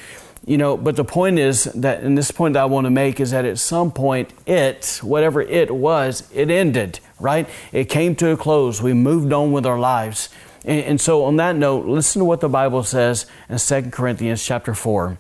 You 0.46 0.58
know, 0.58 0.78
but 0.78 0.96
the 0.96 1.04
point 1.04 1.40
is 1.40 1.66
that, 1.66 2.04
and 2.04 2.18
this 2.18 2.32
point 2.32 2.54
that 2.54 2.62
I 2.62 2.66
want 2.68 2.86
to 2.86 2.90
make 2.90 3.20
is 3.20 3.32
that 3.32 3.44
at 3.44 3.60
some 3.60 3.92
point, 3.92 4.32
it, 4.46 5.02
whatever 5.04 5.42
it 5.42 5.76
was, 5.76 6.24
it 6.34 6.50
ended, 6.50 7.02
right? 7.20 7.50
It 7.74 7.90
came 7.90 8.16
to 8.16 8.30
a 8.30 8.38
close. 8.38 8.82
We 8.82 8.94
moved 8.94 9.34
on 9.34 9.52
with 9.52 9.66
our 9.66 9.78
lives. 9.78 10.30
And, 10.64 10.86
and 10.86 11.02
so, 11.02 11.26
on 11.26 11.36
that 11.36 11.58
note, 11.58 11.86
listen 11.86 12.20
to 12.20 12.26
what 12.26 12.40
the 12.40 12.48
Bible 12.48 12.84
says 12.84 13.26
in 13.50 13.58
2 13.58 13.90
Corinthians 13.92 14.42
chapter 14.42 14.74
4. 14.74 15.18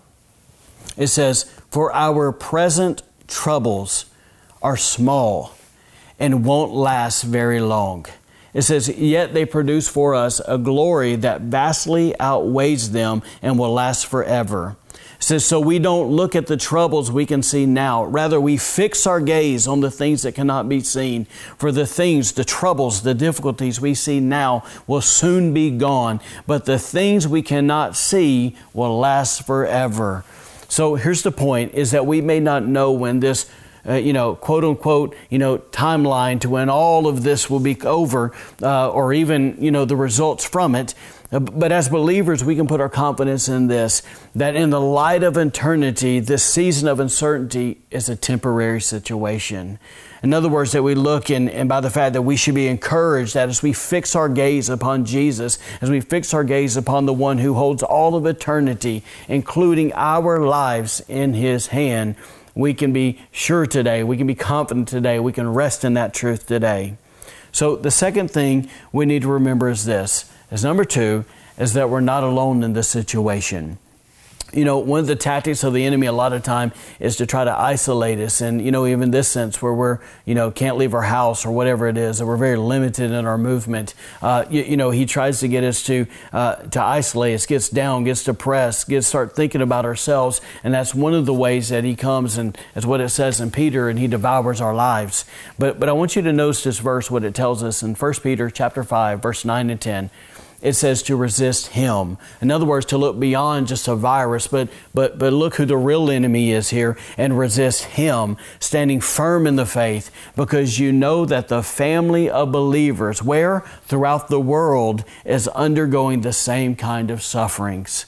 It 0.96 1.08
says, 1.08 1.44
For 1.70 1.94
our 1.94 2.32
present 2.32 3.04
troubles 3.28 4.06
are 4.62 4.78
small 4.78 5.57
and 6.20 6.46
won't 6.46 6.74
last 6.74 7.24
very 7.24 7.60
long. 7.60 8.06
It 8.54 8.64
says, 8.64 8.90
Yet 8.90 9.34
they 9.34 9.46
produce 9.46 9.88
for 9.88 10.16
us 10.16 10.42
a 10.48 10.58
glory 10.58 11.16
that 11.18 11.42
vastly 11.42 12.20
outweighs 12.20 12.92
them 12.92 13.22
and 13.42 13.60
will 13.60 13.74
last 13.74 14.08
forever. 14.08 14.76
It 14.94 15.24
says, 15.24 15.46
So 15.46 15.60
we 15.60 15.78
don't 15.78 16.10
look 16.10 16.36
at 16.36 16.48
the 16.48 16.58
troubles 16.58 17.12
we 17.12 17.26
can 17.26 17.44
see 17.44 17.66
now. 17.66 18.06
Rather, 18.06 18.42
we 18.42 18.58
fix 18.58 19.06
our 19.06 19.22
gaze 19.22 19.68
on 19.68 19.82
the 19.82 19.92
things 19.92 20.24
that 20.24 20.34
cannot 20.34 20.68
be 20.68 20.80
seen. 20.80 21.26
For 21.58 21.72
the 21.72 21.86
things, 21.86 22.32
the 22.32 22.46
troubles, 22.46 23.04
the 23.04 23.14
difficulties 23.14 23.80
we 23.80 23.94
see 23.94 24.20
now 24.20 24.64
will 24.88 25.02
soon 25.02 25.54
be 25.54 25.70
gone. 25.70 26.20
But 26.48 26.66
the 26.66 26.80
things 26.80 27.28
we 27.28 27.44
cannot 27.44 27.96
see 27.96 28.56
will 28.74 28.98
last 28.98 29.46
forever. 29.46 30.24
So 30.70 30.96
here's 30.96 31.24
the 31.24 31.32
point 31.32 31.74
is 31.76 31.92
that 31.92 32.06
we 32.06 32.22
may 32.22 32.40
not 32.40 32.66
know 32.66 32.92
when 32.92 33.20
this 33.20 33.50
uh, 33.88 33.94
you 33.94 34.14
know, 34.14 34.36
quote 34.36 34.64
unquote, 34.64 35.16
you 35.30 35.40
know, 35.40 35.58
timeline 35.58 36.40
to 36.42 36.50
when 36.50 36.70
all 36.70 37.08
of 37.08 37.24
this 37.24 37.50
will 37.50 37.60
be 37.60 37.80
over, 37.82 38.36
uh, 38.62 38.90
or 38.90 39.14
even, 39.14 39.56
you 39.60 39.72
know, 39.72 39.86
the 39.86 39.96
results 39.96 40.44
from 40.44 40.76
it. 40.76 40.94
Uh, 41.32 41.40
but 41.40 41.72
as 41.72 41.90
believers, 41.90 42.44
we 42.44 42.56
can 42.56 42.68
put 42.68 42.80
our 42.80 42.90
confidence 42.90 43.50
in 43.50 43.68
this 43.68 44.02
that 44.34 44.56
in 44.56 44.70
the 44.70 44.80
light 44.80 45.24
of 45.24 45.36
eternity, 45.36 46.20
this 46.20 46.44
season 46.44 46.88
of 46.88 47.00
uncertainty 47.00 47.82
is 47.92 48.08
a 48.08 48.16
temporary 48.16 48.80
situation. 48.80 49.78
In 50.24 50.34
other 50.34 50.50
words, 50.50 50.72
that 50.72 50.84
we 50.84 50.96
look 50.96 51.30
and, 51.30 51.50
and 51.50 51.70
by 51.70 51.80
the 51.80 51.90
fact 51.90 52.14
that 52.14 52.22
we 52.24 52.36
should 52.36 52.56
be 52.56 52.68
encouraged 52.68 53.36
that 53.36 53.50
as 53.50 53.62
we 53.62 53.74
fix 53.74 54.16
our 54.16 54.30
gaze 54.30 54.70
upon 54.70 55.06
Jesus, 55.06 55.60
as 55.82 55.90
we 55.90 56.02
fix 56.02 56.34
our 56.34 56.44
gaze 56.44 56.76
upon 56.76 57.06
the 57.06 57.14
one 57.14 57.38
who 57.38 57.54
holds 57.54 57.84
all 57.84 58.16
of 58.16 58.26
eternity, 58.26 59.04
including 59.28 59.94
our 59.94 60.40
lives 60.46 61.04
in 61.08 61.34
his 61.34 61.68
hand, 61.68 62.16
we 62.58 62.74
can 62.74 62.92
be 62.92 63.20
sure 63.32 63.68
today, 63.68 64.04
we 64.04 64.18
can 64.18 64.26
be 64.26 64.34
confident 64.34 64.88
today, 64.88 65.20
we 65.20 65.32
can 65.32 65.54
rest 65.54 65.86
in 65.86 65.94
that 65.94 66.12
truth 66.12 66.48
today. 66.48 66.98
So 67.52 67.76
the 67.76 67.92
second 67.92 68.32
thing 68.32 68.68
we 68.92 69.06
need 69.06 69.22
to 69.22 69.28
remember 69.28 69.70
is 69.70 69.86
this, 69.86 70.32
is 70.52 70.64
number 70.64 70.84
two, 70.84 71.24
is 71.60 71.74
that 71.74 71.92
we're 71.92 72.02
not 72.02 72.24
alone 72.24 72.64
in 72.64 72.74
this 72.74 72.88
situation 72.88 73.78
you 74.54 74.64
know, 74.64 74.78
one 74.78 75.02
of 75.02 75.08
the 75.08 75.16
tactics 75.16 75.64
of 75.64 75.74
the 75.74 75.84
enemy 75.84 76.08
a 76.08 76.12
lot 76.14 76.32
of 76.32 76.42
time 76.42 76.72
is 77.00 77.18
to 77.18 77.26
try 77.26 77.44
to 77.44 77.52
isolate 77.52 78.20
us. 78.20 78.40
And, 78.40 78.64
you 78.64 78.72
know, 78.72 78.88
even 78.88 79.12
this 79.12 79.28
sense 79.28 79.62
where 79.62 79.74
we're, 79.74 80.00
you 80.26 80.36
know, 80.36 80.52
can't 80.52 80.78
leave 80.78 80.94
our 80.94 81.02
house 81.02 81.46
or 81.46 81.52
whatever 81.52 81.88
it 81.88 81.98
is, 81.98 82.20
that 82.20 82.26
we're 82.26 82.38
very 82.38 82.56
limited 82.56 83.12
in 83.12 83.26
our 83.26 83.38
movement. 83.38 83.94
Uh, 84.22 84.46
you, 84.50 84.64
you, 84.64 84.78
know, 84.78 84.90
he 84.90 85.06
tries 85.06 85.42
to 85.42 85.50
get 85.50 85.66
us 85.66 85.84
to, 85.84 86.06
uh, 86.32 86.56
to 86.56 86.82
isolate 86.82 87.36
us, 87.36 87.46
gets 87.46 87.68
down, 87.68 88.06
gets 88.06 88.24
depressed, 88.24 88.88
gets 88.88 89.08
start 89.08 89.36
thinking 89.36 89.62
about 89.62 89.84
ourselves. 89.84 90.40
And 90.64 90.74
that's 90.74 90.96
one 90.96 91.14
of 91.14 91.26
the 91.26 91.34
ways 91.34 91.70
that 91.70 91.84
he 91.84 91.96
comes 91.96 92.38
and 92.38 92.58
that's 92.74 92.86
what 92.86 93.02
it 93.02 93.10
says 93.10 93.42
in 93.42 93.52
Peter 93.52 93.90
and 93.90 94.00
he 94.00 94.08
devours 94.08 94.62
our 94.62 94.74
lives. 94.74 95.26
But, 95.60 95.78
but 95.78 95.90
I 95.90 95.92
want 95.92 96.16
you 96.16 96.22
to 96.22 96.32
notice 96.32 96.64
this 96.64 96.80
verse, 96.80 97.12
what 97.12 97.26
it 97.26 97.36
tells 97.36 97.64
us 97.64 97.84
in 97.84 97.96
1 97.96 98.14
Peter 98.24 98.50
chapter 98.50 98.84
5, 98.84 99.22
verse 99.22 99.44
9 99.44 99.70
and 99.70 99.82
10 99.82 100.10
it 100.62 100.74
says 100.74 101.04
to 101.04 101.16
resist 101.16 101.68
him. 101.68 102.18
In 102.42 102.50
other 102.50 102.66
words, 102.66 102.86
to 102.88 102.98
look 102.98 103.20
beyond 103.20 103.68
just 103.68 103.88
a 103.88 103.96
virus, 103.96 104.48
but, 104.48 104.70
but, 104.94 105.20
but 105.20 105.34
look 105.34 105.56
who 105.56 105.66
the 105.66 105.78
real 105.78 106.10
enemy 106.10 106.52
is 106.52 106.70
here 106.70 106.98
and 107.18 107.38
resist 107.38 107.84
him, 107.84 108.38
standing 108.60 109.00
firm 109.00 109.46
in 109.46 109.56
the 109.56 109.66
faith, 109.66 110.12
because 110.36 110.80
you 110.80 110.92
know 110.92 111.26
that 111.26 111.48
the 111.48 111.62
family 111.62 112.30
of 112.30 112.52
believers, 112.52 113.22
where 113.22 113.62
throughout 113.84 114.30
the 114.30 114.40
world, 114.40 115.04
is 115.26 115.48
undergoing 115.50 116.22
the 116.22 116.34
same 116.34 116.76
kind 116.76 117.12
of 117.12 117.22
sufferings. 117.22 118.08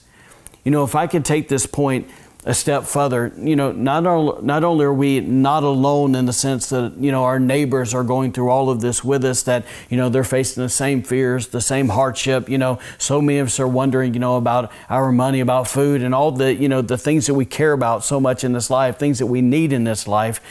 You 0.64 0.72
know, 0.72 0.84
if 0.84 0.96
I 0.96 1.08
could 1.08 1.26
take 1.26 1.50
this 1.50 1.66
point 1.66 2.10
a 2.50 2.54
step 2.56 2.84
further. 2.86 3.32
You 3.38 3.56
know, 3.56 3.72
not, 3.72 4.44
not 4.44 4.64
only 4.64 4.84
are 4.84 4.94
we 4.94 5.20
not 5.20 5.62
alone 5.62 6.16
in 6.16 6.26
the 6.26 6.34
sense 6.34 6.70
that, 6.70 6.96
you 6.98 7.12
know, 7.12 7.24
our 7.26 7.40
neighbors 7.40 7.94
are 7.94 8.04
going 8.04 8.32
through 8.32 8.50
all 8.50 8.72
of 8.72 8.82
this 8.82 9.04
with 9.04 9.24
us, 9.24 9.44
that, 9.44 9.66
you 9.88 9.98
know, 9.98 10.10
they're 10.10 10.24
facing 10.24 10.64
the 10.64 10.70
same 10.70 11.04
fears, 11.04 11.50
the 11.50 11.62
same 11.62 11.90
hardship. 11.90 12.50
You 12.50 12.58
know, 12.58 12.80
so 12.98 13.22
many 13.22 13.38
of 13.38 13.48
us 13.48 13.60
are 13.60 13.68
wondering, 13.68 14.16
you 14.16 14.20
know, 14.20 14.36
about 14.36 14.72
our 14.90 15.12
money, 15.12 15.42
about 15.42 15.68
food, 15.68 16.02
and 16.02 16.16
all 16.16 16.32
the, 16.32 16.52
you 16.52 16.68
know, 16.68 16.82
the 16.82 16.98
things 16.98 17.28
that 17.28 17.36
we 17.36 17.46
care 17.46 17.72
about 17.72 18.04
so 18.04 18.20
much 18.20 18.44
in 18.44 18.54
this 18.54 18.72
life, 18.72 18.98
things 18.98 19.20
that 19.20 19.28
we 19.28 19.42
need 19.44 19.72
in 19.72 19.84
this 19.84 20.08
life. 20.08 20.42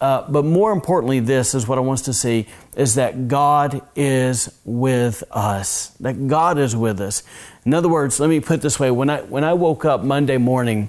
Uh, 0.00 0.24
but 0.30 0.44
more 0.44 0.70
importantly, 0.70 1.18
this 1.18 1.56
is 1.56 1.66
what 1.66 1.76
I 1.76 1.80
want 1.80 1.98
us 1.98 2.04
to 2.04 2.12
see 2.14 2.46
is 2.76 2.94
that 2.94 3.26
God 3.26 3.82
is 3.96 4.48
with 4.64 5.24
us. 5.32 5.88
That 5.98 6.28
God 6.28 6.56
is 6.56 6.76
with 6.76 7.00
us. 7.00 7.24
In 7.66 7.74
other 7.74 7.88
words, 7.88 8.20
let 8.20 8.30
me 8.30 8.38
put 8.38 8.62
this 8.62 8.78
way: 8.78 8.92
when 8.92 9.10
I 9.10 9.22
when 9.22 9.42
I 9.42 9.54
woke 9.54 9.84
up 9.84 10.04
Monday 10.04 10.36
morning, 10.36 10.88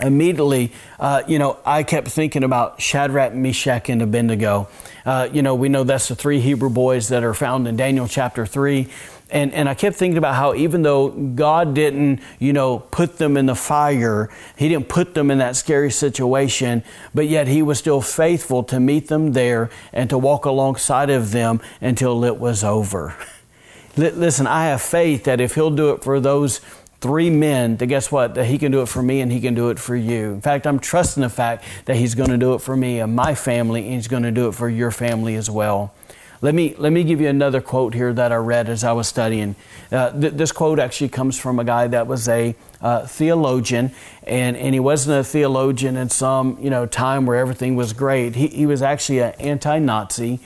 immediately, 0.00 0.72
uh, 0.98 1.22
you 1.26 1.38
know, 1.38 1.58
I 1.64 1.82
kept 1.82 2.08
thinking 2.08 2.44
about 2.44 2.80
Shadrach, 2.80 3.34
Meshach, 3.34 3.88
and 3.88 4.02
Abednego. 4.02 4.68
Uh, 5.04 5.28
you 5.32 5.42
know, 5.42 5.54
we 5.54 5.68
know 5.68 5.84
that's 5.84 6.08
the 6.08 6.14
three 6.14 6.40
Hebrew 6.40 6.70
boys 6.70 7.08
that 7.08 7.24
are 7.24 7.34
found 7.34 7.66
in 7.66 7.76
Daniel 7.76 8.06
chapter 8.08 8.46
3. 8.46 8.88
And, 9.30 9.52
and 9.52 9.68
I 9.68 9.74
kept 9.74 9.96
thinking 9.96 10.16
about 10.16 10.34
how 10.36 10.54
even 10.54 10.82
though 10.82 11.08
God 11.10 11.74
didn't, 11.74 12.20
you 12.38 12.52
know, 12.52 12.78
put 12.78 13.18
them 13.18 13.36
in 13.36 13.46
the 13.46 13.54
fire, 13.54 14.30
He 14.56 14.68
didn't 14.68 14.88
put 14.88 15.14
them 15.14 15.30
in 15.30 15.38
that 15.38 15.56
scary 15.56 15.90
situation, 15.90 16.82
but 17.14 17.28
yet 17.28 17.46
He 17.46 17.62
was 17.62 17.78
still 17.78 18.00
faithful 18.00 18.62
to 18.64 18.80
meet 18.80 19.08
them 19.08 19.32
there 19.32 19.70
and 19.92 20.08
to 20.10 20.16
walk 20.16 20.46
alongside 20.46 21.10
of 21.10 21.30
them 21.30 21.60
until 21.80 22.24
it 22.24 22.38
was 22.38 22.64
over. 22.64 23.14
Listen, 23.96 24.46
I 24.46 24.66
have 24.66 24.80
faith 24.80 25.24
that 25.24 25.40
if 25.40 25.56
He'll 25.56 25.70
do 25.70 25.90
it 25.90 26.02
for 26.02 26.20
those 26.20 26.60
three 27.00 27.30
men 27.30 27.76
to 27.78 27.86
guess 27.86 28.10
what? 28.10 28.34
That 28.34 28.46
He 28.46 28.58
can 28.58 28.72
do 28.72 28.82
it 28.82 28.86
for 28.86 29.02
me 29.02 29.20
and 29.20 29.30
He 29.30 29.40
can 29.40 29.54
do 29.54 29.70
it 29.70 29.78
for 29.78 29.96
you. 29.96 30.32
In 30.32 30.40
fact, 30.40 30.66
I'm 30.66 30.78
trusting 30.78 31.22
the 31.22 31.28
fact 31.28 31.64
that 31.84 31.96
He's 31.96 32.14
going 32.14 32.30
to 32.30 32.38
do 32.38 32.54
it 32.54 32.60
for 32.60 32.76
me 32.76 33.00
and 33.00 33.14
my 33.14 33.34
family, 33.34 33.84
and 33.84 33.94
He's 33.94 34.08
going 34.08 34.24
to 34.24 34.30
do 34.32 34.48
it 34.48 34.52
for 34.52 34.68
your 34.68 34.90
family 34.90 35.34
as 35.34 35.50
well. 35.50 35.94
Let 36.40 36.54
me, 36.54 36.76
let 36.78 36.92
me 36.92 37.02
give 37.02 37.20
you 37.20 37.26
another 37.26 37.60
quote 37.60 37.94
here 37.94 38.12
that 38.12 38.30
I 38.30 38.36
read 38.36 38.68
as 38.68 38.84
I 38.84 38.92
was 38.92 39.08
studying. 39.08 39.56
Uh, 39.90 40.12
th- 40.12 40.34
this 40.34 40.52
quote 40.52 40.78
actually 40.78 41.08
comes 41.08 41.36
from 41.36 41.58
a 41.58 41.64
guy 41.64 41.88
that 41.88 42.06
was 42.06 42.28
a 42.28 42.54
uh, 42.80 43.06
theologian, 43.06 43.90
and, 44.22 44.56
and 44.56 44.72
he 44.72 44.78
wasn't 44.78 45.18
a 45.18 45.24
theologian 45.24 45.96
in 45.96 46.08
some 46.10 46.56
you 46.60 46.70
know 46.70 46.86
time 46.86 47.26
where 47.26 47.36
everything 47.36 47.74
was 47.74 47.92
great. 47.92 48.36
He, 48.36 48.46
he 48.46 48.66
was 48.66 48.82
actually 48.82 49.18
an 49.18 49.32
anti 49.40 49.80
Nazi 49.80 50.38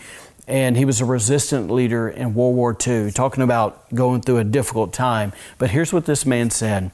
and 0.49 0.77
he 0.77 0.85
was 0.85 1.01
a 1.01 1.05
resistant 1.05 1.71
leader 1.71 2.09
in 2.09 2.35
World 2.35 2.57
War 2.57 2.77
II, 2.87 3.11
talking 3.13 3.43
about 3.43 3.93
going 3.95 4.21
through 4.21 4.39
a 4.39 4.45
difficult 4.45 4.93
time. 4.93 5.33
But 5.59 5.71
here's 5.71 5.93
what 5.93 6.07
this 6.07 6.27
man 6.27 6.51
said 6.51 6.91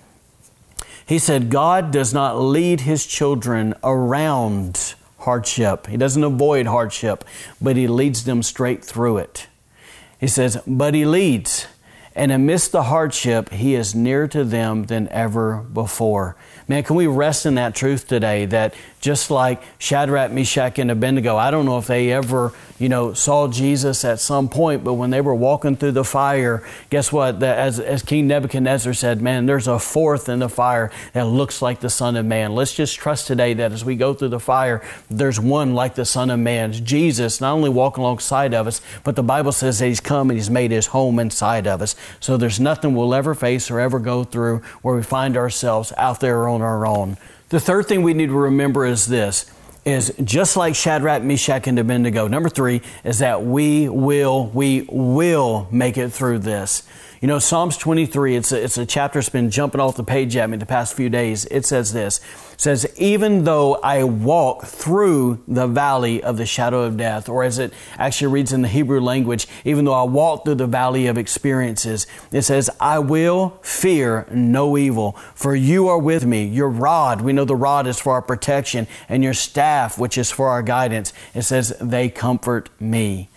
He 1.06 1.18
said, 1.18 1.50
God 1.50 1.90
does 1.90 2.12
not 2.12 2.38
lead 2.38 2.80
his 2.80 3.06
children 3.06 3.74
around 3.82 4.94
hardship, 5.20 5.86
he 5.86 5.96
doesn't 5.96 6.24
avoid 6.24 6.66
hardship, 6.66 7.24
but 7.60 7.76
he 7.76 7.88
leads 7.88 8.24
them 8.24 8.42
straight 8.42 8.84
through 8.84 9.18
it. 9.18 9.46
He 10.20 10.26
says, 10.26 10.58
But 10.66 10.94
he 10.94 11.04
leads. 11.04 11.66
And 12.14 12.32
amidst 12.32 12.72
the 12.72 12.82
hardship, 12.84 13.50
he 13.50 13.76
is 13.76 13.94
nearer 13.94 14.26
to 14.28 14.42
them 14.42 14.86
than 14.86 15.08
ever 15.10 15.58
before. 15.58 16.34
Man, 16.66 16.82
can 16.82 16.96
we 16.96 17.06
rest 17.06 17.46
in 17.46 17.54
that 17.54 17.76
truth 17.76 18.08
today 18.08 18.44
that 18.46 18.74
just 19.00 19.30
like 19.30 19.62
Shadrach, 19.78 20.30
Meshach, 20.32 20.78
and 20.78 20.90
Abednego, 20.90 21.36
I 21.36 21.50
don't 21.50 21.66
know 21.66 21.78
if 21.78 21.86
they 21.86 22.12
ever 22.12 22.52
you 22.78 22.88
know, 22.88 23.12
saw 23.12 23.48
Jesus 23.48 24.04
at 24.04 24.20
some 24.20 24.48
point, 24.48 24.84
but 24.84 24.94
when 24.94 25.10
they 25.10 25.20
were 25.20 25.34
walking 25.34 25.76
through 25.76 25.92
the 25.92 26.04
fire, 26.04 26.62
guess 26.90 27.12
what? 27.12 27.42
As, 27.42 27.80
as 27.80 28.02
King 28.02 28.28
Nebuchadnezzar 28.28 28.94
said, 28.94 29.20
man, 29.20 29.46
there's 29.46 29.66
a 29.66 29.78
fourth 29.78 30.28
in 30.28 30.38
the 30.38 30.48
fire 30.48 30.92
that 31.12 31.26
looks 31.26 31.60
like 31.60 31.80
the 31.80 31.90
Son 31.90 32.16
of 32.16 32.24
Man. 32.24 32.54
Let's 32.54 32.74
just 32.74 32.96
trust 32.96 33.26
today 33.26 33.54
that 33.54 33.72
as 33.72 33.84
we 33.84 33.96
go 33.96 34.14
through 34.14 34.28
the 34.28 34.40
fire, 34.40 34.82
there's 35.10 35.40
one 35.40 35.74
like 35.74 35.96
the 35.96 36.04
Son 36.04 36.30
of 36.30 36.38
Man. 36.38 36.72
Jesus 36.72 37.40
not 37.40 37.52
only 37.52 37.70
walking 37.70 38.04
alongside 38.04 38.54
of 38.54 38.68
us, 38.68 38.80
but 39.02 39.16
the 39.16 39.22
Bible 39.24 39.52
says 39.52 39.80
that 39.80 39.86
He's 39.88 40.00
come 40.00 40.30
and 40.30 40.38
He's 40.38 40.50
made 40.50 40.70
His 40.70 40.86
home 40.86 41.18
inside 41.18 41.66
of 41.66 41.82
us. 41.82 41.96
So 42.20 42.36
there's 42.36 42.60
nothing 42.60 42.94
we'll 42.94 43.14
ever 43.14 43.34
face 43.34 43.70
or 43.70 43.80
ever 43.80 43.98
go 43.98 44.22
through 44.22 44.58
where 44.82 44.94
we 44.94 45.02
find 45.02 45.36
ourselves 45.36 45.92
out 45.96 46.20
there 46.20 46.46
on 46.46 46.62
our 46.62 46.86
own. 46.86 47.16
The 47.50 47.60
third 47.60 47.86
thing 47.86 48.02
we 48.02 48.12
need 48.12 48.26
to 48.26 48.34
remember 48.34 48.84
is 48.84 49.06
this 49.06 49.50
is 49.86 50.12
just 50.22 50.54
like 50.54 50.74
Shadrach, 50.74 51.22
Meshach, 51.22 51.66
and 51.66 51.78
Abednego. 51.78 52.28
Number 52.28 52.50
three 52.50 52.82
is 53.04 53.20
that 53.20 53.42
we 53.42 53.88
will, 53.88 54.48
we 54.48 54.86
will 54.90 55.66
make 55.70 55.96
it 55.96 56.10
through 56.10 56.40
this. 56.40 56.82
You 57.20 57.26
know, 57.26 57.40
Psalms 57.40 57.76
23, 57.76 58.36
it's 58.36 58.52
a, 58.52 58.62
it's 58.62 58.78
a 58.78 58.86
chapter 58.86 59.18
that's 59.18 59.28
been 59.28 59.50
jumping 59.50 59.80
off 59.80 59.96
the 59.96 60.04
page 60.04 60.36
at 60.36 60.48
me 60.48 60.56
the 60.56 60.64
past 60.64 60.94
few 60.94 61.08
days. 61.08 61.46
It 61.46 61.66
says 61.66 61.92
this 61.92 62.20
it 62.52 62.60
says, 62.60 62.86
Even 62.96 63.42
though 63.42 63.74
I 63.82 64.04
walk 64.04 64.66
through 64.66 65.42
the 65.48 65.66
valley 65.66 66.22
of 66.22 66.36
the 66.36 66.46
shadow 66.46 66.82
of 66.82 66.96
death, 66.96 67.28
or 67.28 67.42
as 67.42 67.58
it 67.58 67.72
actually 67.96 68.28
reads 68.28 68.52
in 68.52 68.62
the 68.62 68.68
Hebrew 68.68 69.00
language, 69.00 69.48
even 69.64 69.84
though 69.84 69.94
I 69.94 70.04
walk 70.04 70.44
through 70.44 70.56
the 70.56 70.68
valley 70.68 71.08
of 71.08 71.18
experiences, 71.18 72.06
it 72.30 72.42
says, 72.42 72.70
I 72.78 73.00
will 73.00 73.58
fear 73.62 74.24
no 74.30 74.78
evil, 74.78 75.12
for 75.34 75.56
you 75.56 75.88
are 75.88 75.98
with 75.98 76.24
me. 76.24 76.46
Your 76.46 76.68
rod, 76.68 77.20
we 77.20 77.32
know 77.32 77.44
the 77.44 77.56
rod 77.56 77.88
is 77.88 77.98
for 77.98 78.12
our 78.12 78.22
protection, 78.22 78.86
and 79.08 79.24
your 79.24 79.34
staff, 79.34 79.98
which 79.98 80.16
is 80.16 80.30
for 80.30 80.50
our 80.50 80.62
guidance, 80.62 81.12
it 81.34 81.42
says, 81.42 81.76
they 81.80 82.10
comfort 82.10 82.70
me. 82.80 83.28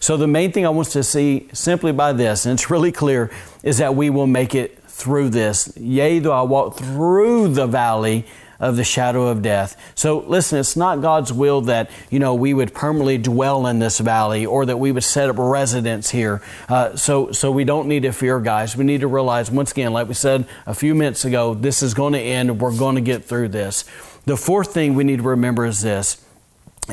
So, 0.00 0.16
the 0.16 0.26
main 0.26 0.52
thing 0.52 0.64
I 0.66 0.70
want 0.70 0.88
to 0.88 1.02
see 1.02 1.48
simply 1.52 1.92
by 1.92 2.12
this, 2.12 2.46
and 2.46 2.54
it's 2.54 2.70
really 2.70 2.92
clear, 2.92 3.30
is 3.62 3.78
that 3.78 3.94
we 3.94 4.10
will 4.10 4.26
make 4.26 4.54
it 4.54 4.78
through 4.84 5.30
this. 5.30 5.72
Yea, 5.76 6.18
though 6.18 6.32
I 6.32 6.42
walk 6.42 6.76
through 6.76 7.48
the 7.54 7.66
valley 7.66 8.26
of 8.60 8.76
the 8.76 8.84
shadow 8.84 9.28
of 9.28 9.40
death. 9.42 9.76
So 9.94 10.18
listen, 10.18 10.58
it's 10.58 10.76
not 10.76 11.00
God's 11.00 11.32
will 11.32 11.60
that, 11.62 11.90
you 12.10 12.18
know, 12.18 12.34
we 12.34 12.54
would 12.54 12.74
permanently 12.74 13.18
dwell 13.18 13.66
in 13.66 13.78
this 13.78 13.98
valley 14.00 14.44
or 14.44 14.66
that 14.66 14.78
we 14.78 14.90
would 14.90 15.04
set 15.04 15.30
up 15.30 15.36
residence 15.38 16.10
here. 16.10 16.42
Uh, 16.68 16.96
so, 16.96 17.30
so 17.30 17.52
we 17.52 17.64
don't 17.64 17.86
need 17.86 18.02
to 18.02 18.12
fear, 18.12 18.40
guys. 18.40 18.76
We 18.76 18.84
need 18.84 19.02
to 19.02 19.06
realize, 19.06 19.50
once 19.50 19.70
again, 19.70 19.92
like 19.92 20.08
we 20.08 20.14
said 20.14 20.46
a 20.66 20.74
few 20.74 20.94
minutes 20.94 21.24
ago, 21.24 21.54
this 21.54 21.82
is 21.82 21.94
going 21.94 22.14
to 22.14 22.20
end. 22.20 22.60
We're 22.60 22.76
going 22.76 22.96
to 22.96 23.00
get 23.00 23.24
through 23.24 23.48
this. 23.48 23.84
The 24.24 24.36
fourth 24.36 24.74
thing 24.74 24.94
we 24.94 25.04
need 25.04 25.18
to 25.18 25.22
remember 25.22 25.64
is 25.64 25.82
this, 25.82 26.22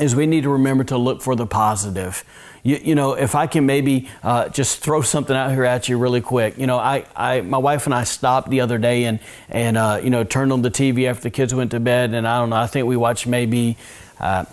is 0.00 0.14
we 0.14 0.26
need 0.26 0.42
to 0.42 0.50
remember 0.50 0.84
to 0.84 0.98
look 0.98 1.22
for 1.22 1.34
the 1.34 1.46
positive 1.46 2.24
you, 2.66 2.80
you 2.82 2.94
know, 2.96 3.12
if 3.12 3.36
I 3.36 3.46
can 3.46 3.64
maybe 3.64 4.08
uh, 4.24 4.48
just 4.48 4.80
throw 4.80 5.00
something 5.00 5.36
out 5.36 5.52
here 5.52 5.64
at 5.64 5.88
you 5.88 5.98
really 5.98 6.20
quick. 6.20 6.58
You 6.58 6.66
know, 6.66 6.78
I, 6.78 7.06
I 7.14 7.40
my 7.42 7.58
wife 7.58 7.86
and 7.86 7.94
I 7.94 8.02
stopped 8.02 8.50
the 8.50 8.60
other 8.60 8.76
day 8.76 9.04
and 9.04 9.20
and 9.48 9.76
uh, 9.76 10.00
you 10.02 10.10
know 10.10 10.24
turned 10.24 10.52
on 10.52 10.62
the 10.62 10.70
TV 10.70 11.08
after 11.08 11.22
the 11.22 11.30
kids 11.30 11.54
went 11.54 11.70
to 11.70 11.80
bed, 11.80 12.12
and 12.12 12.26
I 12.26 12.40
don't 12.40 12.50
know. 12.50 12.56
I 12.56 12.66
think 12.66 12.88
we 12.88 12.96
watched 12.96 13.26
maybe. 13.26 13.76
Uh, 14.18 14.46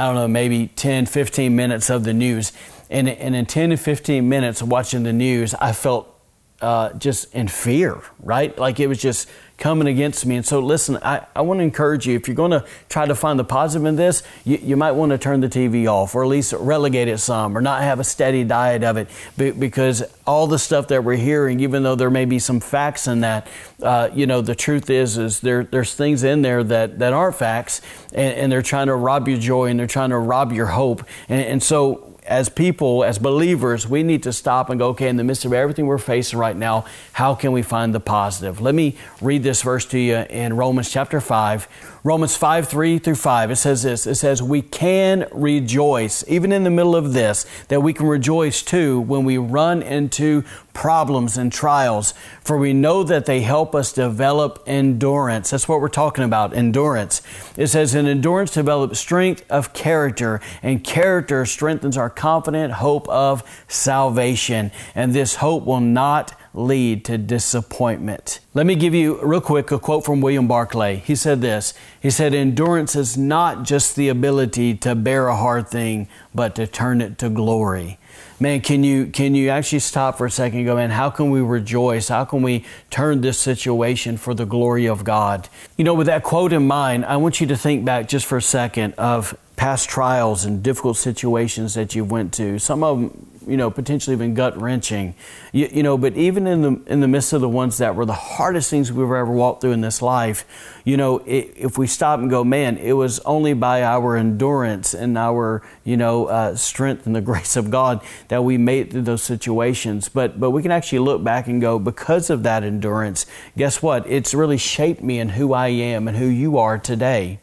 I 0.00 0.06
don't 0.06 0.14
know, 0.14 0.28
maybe 0.28 0.68
10, 0.68 1.06
15 1.06 1.56
minutes 1.56 1.90
of 1.90 2.04
the 2.04 2.14
news. 2.14 2.52
And, 2.88 3.08
and 3.08 3.34
in 3.34 3.46
10 3.46 3.70
to 3.70 3.76
15 3.76 4.28
minutes 4.28 4.62
watching 4.62 5.02
the 5.02 5.12
news, 5.12 5.54
I 5.54 5.72
felt 5.72 6.16
uh, 6.60 6.92
just 6.92 7.34
in 7.34 7.48
fear, 7.48 8.00
right? 8.20 8.56
Like 8.56 8.78
it 8.78 8.86
was 8.86 8.98
just 8.98 9.28
coming 9.58 9.88
against 9.88 10.24
me. 10.24 10.36
And 10.36 10.46
so, 10.46 10.60
listen, 10.60 10.98
I, 11.02 11.26
I 11.34 11.42
want 11.42 11.58
to 11.58 11.64
encourage 11.64 12.06
you 12.06 12.14
if 12.14 12.28
you're 12.28 12.36
going 12.36 12.52
to 12.52 12.64
try 12.88 13.06
to 13.06 13.14
find 13.14 13.38
the 13.38 13.44
positive 13.44 13.84
in 13.86 13.96
this, 13.96 14.22
you, 14.44 14.56
you 14.62 14.76
might 14.76 14.92
want 14.92 15.10
to 15.10 15.18
turn 15.18 15.40
the 15.40 15.48
TV 15.48 15.86
off 15.88 16.14
or 16.14 16.22
at 16.22 16.28
least 16.28 16.52
relegate 16.52 17.08
it 17.08 17.18
some 17.18 17.58
or 17.58 17.60
not 17.60 17.82
have 17.82 17.98
a 17.98 18.04
steady 18.04 18.44
diet 18.44 18.84
of 18.84 18.96
it 18.96 19.08
because 19.36 20.04
all 20.26 20.46
the 20.46 20.58
stuff 20.58 20.88
that 20.88 21.02
we're 21.02 21.16
hearing, 21.16 21.58
even 21.60 21.82
though 21.82 21.96
there 21.96 22.10
may 22.10 22.24
be 22.24 22.38
some 22.38 22.60
facts 22.60 23.08
in 23.08 23.20
that, 23.20 23.48
uh, 23.82 24.08
you 24.14 24.26
know, 24.26 24.40
the 24.40 24.54
truth 24.54 24.90
is, 24.90 25.18
is 25.18 25.40
there, 25.40 25.64
there's 25.64 25.92
things 25.92 26.22
in 26.22 26.42
there 26.42 26.62
that, 26.62 27.00
that 27.00 27.12
aren't 27.12 27.34
facts 27.34 27.82
and, 28.12 28.34
and, 28.36 28.52
they're 28.52 28.62
trying 28.62 28.86
to 28.86 28.94
rob 28.94 29.28
your 29.28 29.38
joy 29.38 29.66
and 29.66 29.78
they're 29.78 29.86
trying 29.86 30.10
to 30.10 30.18
rob 30.18 30.52
your 30.52 30.66
hope. 30.66 31.04
and, 31.28 31.42
and 31.42 31.62
so, 31.62 32.07
as 32.28 32.50
people, 32.50 33.04
as 33.04 33.18
believers, 33.18 33.88
we 33.88 34.02
need 34.02 34.22
to 34.22 34.32
stop 34.32 34.68
and 34.68 34.78
go, 34.78 34.88
okay, 34.88 35.08
in 35.08 35.16
the 35.16 35.24
midst 35.24 35.46
of 35.46 35.52
everything 35.54 35.86
we're 35.86 35.96
facing 35.96 36.38
right 36.38 36.56
now, 36.56 36.84
how 37.12 37.34
can 37.34 37.52
we 37.52 37.62
find 37.62 37.94
the 37.94 38.00
positive? 38.00 38.60
Let 38.60 38.74
me 38.74 38.96
read 39.22 39.42
this 39.42 39.62
verse 39.62 39.86
to 39.86 39.98
you 39.98 40.16
in 40.16 40.54
Romans 40.54 40.90
chapter 40.90 41.20
5. 41.22 41.66
Romans 42.04 42.36
5 42.36 42.68
3 42.68 42.98
through 42.98 43.16
5, 43.16 43.50
it 43.50 43.56
says 43.56 43.82
this 43.82 44.06
it 44.06 44.14
says, 44.14 44.40
We 44.40 44.62
can 44.62 45.26
rejoice, 45.32 46.24
even 46.28 46.52
in 46.52 46.62
the 46.62 46.70
middle 46.70 46.94
of 46.94 47.12
this, 47.12 47.44
that 47.68 47.82
we 47.82 47.92
can 47.92 48.06
rejoice 48.06 48.62
too 48.62 49.00
when 49.00 49.24
we 49.24 49.36
run 49.36 49.82
into 49.82 50.44
problems 50.72 51.36
and 51.36 51.50
trials, 51.50 52.14
for 52.40 52.56
we 52.56 52.72
know 52.72 53.02
that 53.02 53.26
they 53.26 53.40
help 53.40 53.74
us 53.74 53.92
develop 53.92 54.62
endurance. 54.64 55.50
That's 55.50 55.68
what 55.68 55.80
we're 55.80 55.88
talking 55.88 56.22
about 56.22 56.54
endurance. 56.54 57.20
It 57.56 57.66
says, 57.66 57.96
And 57.96 58.06
endurance 58.06 58.52
develops 58.52 59.00
strength 59.00 59.44
of 59.50 59.72
character, 59.72 60.40
and 60.62 60.84
character 60.84 61.44
strengthens 61.46 61.96
our 61.96 62.10
confident 62.10 62.74
hope 62.74 63.08
of 63.08 63.42
salvation. 63.66 64.70
And 64.94 65.12
this 65.12 65.36
hope 65.36 65.64
will 65.64 65.80
not 65.80 66.37
lead 66.54 67.04
to 67.06 67.18
disappointment. 67.18 68.40
Let 68.54 68.66
me 68.66 68.74
give 68.74 68.94
you 68.94 69.20
real 69.22 69.40
quick 69.40 69.70
a 69.70 69.78
quote 69.78 70.04
from 70.04 70.20
William 70.20 70.48
Barclay. 70.48 70.96
He 70.96 71.14
said 71.14 71.40
this. 71.40 71.74
He 72.00 72.10
said 72.10 72.34
endurance 72.34 72.96
is 72.96 73.16
not 73.16 73.62
just 73.62 73.96
the 73.96 74.08
ability 74.08 74.74
to 74.78 74.94
bear 74.94 75.28
a 75.28 75.36
hard 75.36 75.68
thing, 75.68 76.08
but 76.34 76.54
to 76.56 76.66
turn 76.66 77.00
it 77.00 77.18
to 77.18 77.28
glory 77.28 77.98
man, 78.40 78.60
can 78.60 78.84
you 78.84 79.06
can 79.06 79.34
you 79.34 79.48
actually 79.48 79.80
stop 79.80 80.18
for 80.18 80.26
a 80.26 80.30
second 80.30 80.58
and 80.58 80.66
go, 80.66 80.76
man, 80.76 80.90
how 80.90 81.10
can 81.10 81.30
we 81.30 81.40
rejoice? 81.40 82.08
How 82.08 82.24
can 82.24 82.42
we 82.42 82.64
turn 82.90 83.20
this 83.20 83.38
situation 83.38 84.16
for 84.16 84.34
the 84.34 84.44
glory 84.44 84.86
of 84.86 85.04
God? 85.04 85.48
You 85.76 85.84
know, 85.84 85.94
with 85.94 86.06
that 86.06 86.22
quote 86.22 86.52
in 86.52 86.66
mind, 86.66 87.04
I 87.04 87.16
want 87.16 87.40
you 87.40 87.46
to 87.48 87.56
think 87.56 87.84
back 87.84 88.08
just 88.08 88.26
for 88.26 88.38
a 88.38 88.42
second 88.42 88.94
of 88.94 89.36
past 89.56 89.88
trials 89.88 90.44
and 90.44 90.62
difficult 90.62 90.96
situations 90.96 91.74
that 91.74 91.94
you 91.94 92.04
went 92.04 92.32
to. 92.34 92.58
Some 92.58 92.84
of 92.84 93.00
them 93.00 93.27
you 93.48 93.56
know, 93.56 93.70
potentially 93.70 94.14
even 94.14 94.34
gut 94.34 94.60
wrenching. 94.60 95.14
You, 95.52 95.68
you, 95.72 95.82
know, 95.82 95.96
but 95.96 96.16
even 96.16 96.46
in 96.46 96.62
the 96.62 96.80
in 96.86 97.00
the 97.00 97.08
midst 97.08 97.32
of 97.32 97.40
the 97.40 97.48
ones 97.48 97.78
that 97.78 97.96
were 97.96 98.04
the 98.04 98.12
hardest 98.12 98.70
things 98.70 98.92
we've 98.92 99.04
ever 99.04 99.26
walked 99.26 99.62
through 99.62 99.72
in 99.72 99.80
this 99.80 100.02
life, 100.02 100.44
you 100.84 100.96
know, 100.96 101.18
it, 101.18 101.52
if 101.56 101.78
we 101.78 101.86
stop 101.86 102.20
and 102.20 102.28
go, 102.28 102.44
man, 102.44 102.76
it 102.76 102.92
was 102.92 103.18
only 103.20 103.54
by 103.54 103.82
our 103.82 104.16
endurance 104.16 104.94
and 104.94 105.16
our 105.16 105.62
you 105.84 105.96
know 105.96 106.26
uh, 106.26 106.54
strength 106.54 107.06
and 107.06 107.16
the 107.16 107.20
grace 107.28 107.56
of 107.56 107.70
God 107.70 108.02
that 108.28 108.44
we 108.44 108.58
made 108.58 108.90
through 108.90 109.02
those 109.02 109.22
situations. 109.22 110.08
But 110.08 110.38
but 110.38 110.50
we 110.50 110.62
can 110.62 110.70
actually 110.70 111.00
look 111.00 111.24
back 111.24 111.46
and 111.46 111.60
go, 111.60 111.78
because 111.78 112.30
of 112.30 112.42
that 112.42 112.64
endurance, 112.64 113.26
guess 113.56 113.82
what? 113.82 114.06
It's 114.06 114.34
really 114.34 114.58
shaped 114.58 115.02
me 115.02 115.18
and 115.18 115.32
who 115.32 115.52
I 115.52 115.68
am 115.68 116.08
and 116.08 116.16
who 116.16 116.26
you 116.26 116.58
are 116.58 116.78
today. 116.78 117.40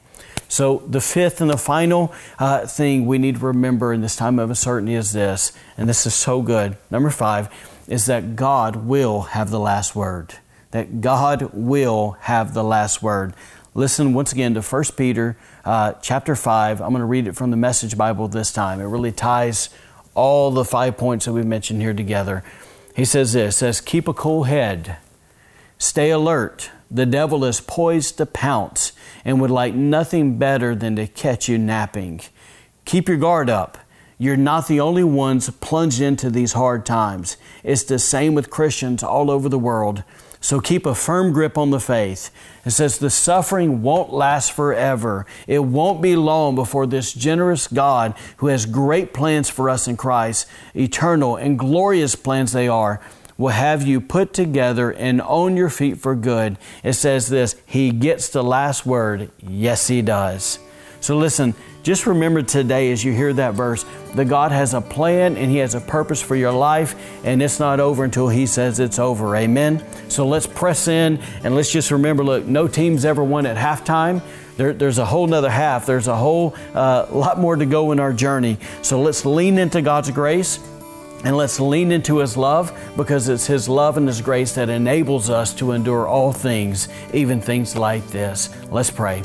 So, 0.47 0.84
the 0.88 1.01
fifth 1.01 1.41
and 1.41 1.49
the 1.49 1.58
final 1.58 2.13
uh, 2.38 2.67
thing 2.67 3.05
we 3.05 3.17
need 3.17 3.36
to 3.36 3.45
remember 3.45 3.93
in 3.93 4.01
this 4.01 4.15
time 4.15 4.39
of 4.39 4.49
uncertainty 4.49 4.93
is 4.93 5.12
this, 5.13 5.51
and 5.77 5.89
this 5.89 6.05
is 6.05 6.13
so 6.13 6.41
good. 6.41 6.77
Number 6.91 7.10
five 7.10 7.49
is 7.88 8.05
that 8.05 8.36
God 8.36 8.75
will 8.75 9.21
have 9.21 9.49
the 9.49 9.60
last 9.60 9.95
word. 9.95 10.36
That 10.71 11.01
God 11.01 11.49
will 11.53 12.12
have 12.21 12.53
the 12.53 12.63
last 12.63 13.01
word. 13.01 13.34
Listen 13.73 14.13
once 14.13 14.31
again 14.31 14.53
to 14.53 14.62
1 14.62 14.84
Peter 14.95 15.38
uh, 15.65 15.93
chapter 16.01 16.36
5. 16.36 16.81
I'm 16.81 16.89
going 16.91 17.01
to 17.01 17.05
read 17.05 17.27
it 17.27 17.36
from 17.36 17.51
the 17.51 17.58
Message 17.58 17.97
Bible 17.97 18.27
this 18.27 18.51
time. 18.51 18.79
It 18.79 18.86
really 18.86 19.12
ties 19.12 19.69
all 20.13 20.51
the 20.51 20.63
five 20.63 20.97
points 20.97 21.25
that 21.25 21.34
we've 21.34 21.45
mentioned 21.45 21.81
here 21.81 21.93
together. 21.93 22.43
He 22.95 23.03
says 23.03 23.34
this 23.34 23.58
says, 23.58 23.81
Keep 23.81 24.08
a 24.08 24.13
cool 24.13 24.43
head, 24.43 24.97
stay 25.77 26.10
alert. 26.10 26.71
The 26.89 27.06
devil 27.06 27.43
is 27.45 27.62
poised 27.62 28.17
to 28.17 28.26
pounce 28.26 28.91
and 29.24 29.41
would 29.41 29.52
like 29.52 29.74
nothing 29.74 30.38
better 30.38 30.76
than 30.76 30.95
to 30.98 31.08
catch 31.08 31.50
you 31.50 31.58
napping. 31.58 32.21
Keep 32.86 33.08
your 33.08 33.17
guard 33.17 33.50
up. 33.50 33.78
You're 34.17 34.38
not 34.38 34.67
the 34.67 34.80
only 34.80 35.04
ones 35.04 35.50
plunged 35.50 36.00
into 36.00 36.30
these 36.30 36.54
hard 36.54 36.86
times. 36.86 37.36
It's 37.63 37.84
the 37.84 38.00
same 38.00 38.34
with 38.34 38.50
Christians 38.50 39.04
all 39.04 39.30
over 39.30 39.50
the 39.50 39.60
world. 39.60 40.04
So 40.39 40.62
keep 40.62 40.86
a 40.86 40.93
firm 40.93 41.34
grip 41.34 41.58
on 41.58 41.71
the 41.71 41.80
faith. 41.80 42.30
It 42.65 42.69
says 42.69 43.00
the 43.00 43.10
suffering 43.10 43.82
won't 43.82 44.13
last 44.13 44.52
forever. 44.52 45.26
It 45.48 45.63
won't 45.63 46.04
be 46.04 46.15
long 46.15 46.54
before 46.54 46.86
this 46.86 47.13
generous 47.13 47.67
God, 47.67 48.13
who 48.38 48.48
has 48.48 48.67
great 48.67 49.12
plans 49.12 49.50
for 49.50 49.71
us 49.71 49.88
in 49.88 49.98
Christ, 49.98 50.48
eternal 50.76 51.36
and 51.36 51.58
glorious 51.58 52.13
plans 52.13 52.52
they 52.52 52.67
are, 52.67 53.02
will 53.38 53.50
have 53.50 53.86
you 53.86 54.00
put 54.00 54.34
together 54.34 54.91
and 54.91 55.21
on 55.21 55.58
your 55.58 55.69
feet 55.69 55.98
for 55.98 56.15
good. 56.15 56.58
It 56.84 56.93
says 56.93 57.30
this 57.30 57.56
He 57.65 57.91
gets 57.91 58.30
the 58.30 58.43
last 58.43 58.86
word. 58.86 59.32
Yes, 59.41 59.88
He 59.88 60.02
does. 60.02 60.60
So 61.02 61.17
listen, 61.17 61.54
just 61.84 62.08
remember 62.08 62.41
today 62.41 62.91
as 62.91 63.04
you 63.04 63.13
hear 63.13 63.32
that 63.34 63.54
verse 63.54 63.86
that 64.15 64.26
God 64.26 64.52
has 64.52 64.74
a 64.74 64.82
plan 64.82 65.38
and 65.38 65.52
He 65.52 65.58
has 65.58 65.76
a 65.76 65.82
purpose 65.82 66.19
for 66.19 66.36
your 66.36 66.52
life, 66.52 66.95
and 67.24 67.43
it's 67.43 67.60
not 67.60 67.80
over 67.80 68.04
until 68.04 68.28
He 68.28 68.48
says 68.48 68.80
it's 68.80 68.98
over. 68.98 69.36
Amen. 69.36 69.86
So 70.10 70.28
let's 70.28 70.48
press 70.48 70.88
in 70.88 71.19
and 71.43 71.56
let's 71.56 71.71
just 71.71 71.91
remember 71.91 72.24
look, 72.24 72.45
no 72.45 72.67
team's 72.67 73.06
ever 73.06 73.24
won 73.24 73.45
at 73.45 73.58
halftime. 73.58 74.24
There, 74.58 74.74
there's 74.74 74.98
a 74.98 75.06
whole 75.06 75.28
nother 75.28 75.50
half. 75.50 75.86
There's 75.86 76.08
a 76.08 76.15
whole 76.15 76.56
uh, 76.74 77.08
lot 77.12 77.39
more 77.39 77.56
to 77.56 77.65
go 77.65 77.91
in 77.91 78.00
our 78.00 78.13
journey. 78.13 78.58
So 78.82 79.02
let's 79.02 79.26
lean 79.26 79.58
into 79.58 79.82
God's 79.82 80.10
grace. 80.12 80.60
And 81.23 81.36
let's 81.36 81.60
lean 81.60 81.91
into 81.91 82.17
His 82.17 82.38
love 82.38 82.78
because 82.95 83.30
it's 83.30 83.47
His 83.47 83.67
love 83.67 83.97
and 83.97 84.08
His 84.08 84.21
grace 84.21 84.54
that 84.56 84.69
enables 84.69 85.30
us 85.30 85.54
to 85.56 85.71
endure 85.71 86.08
all 86.08 86.32
things, 86.32 86.88
even 87.13 87.41
things 87.41 87.75
like 87.75 88.06
this. 88.08 88.49
Let's 88.69 88.91
pray. 88.91 89.23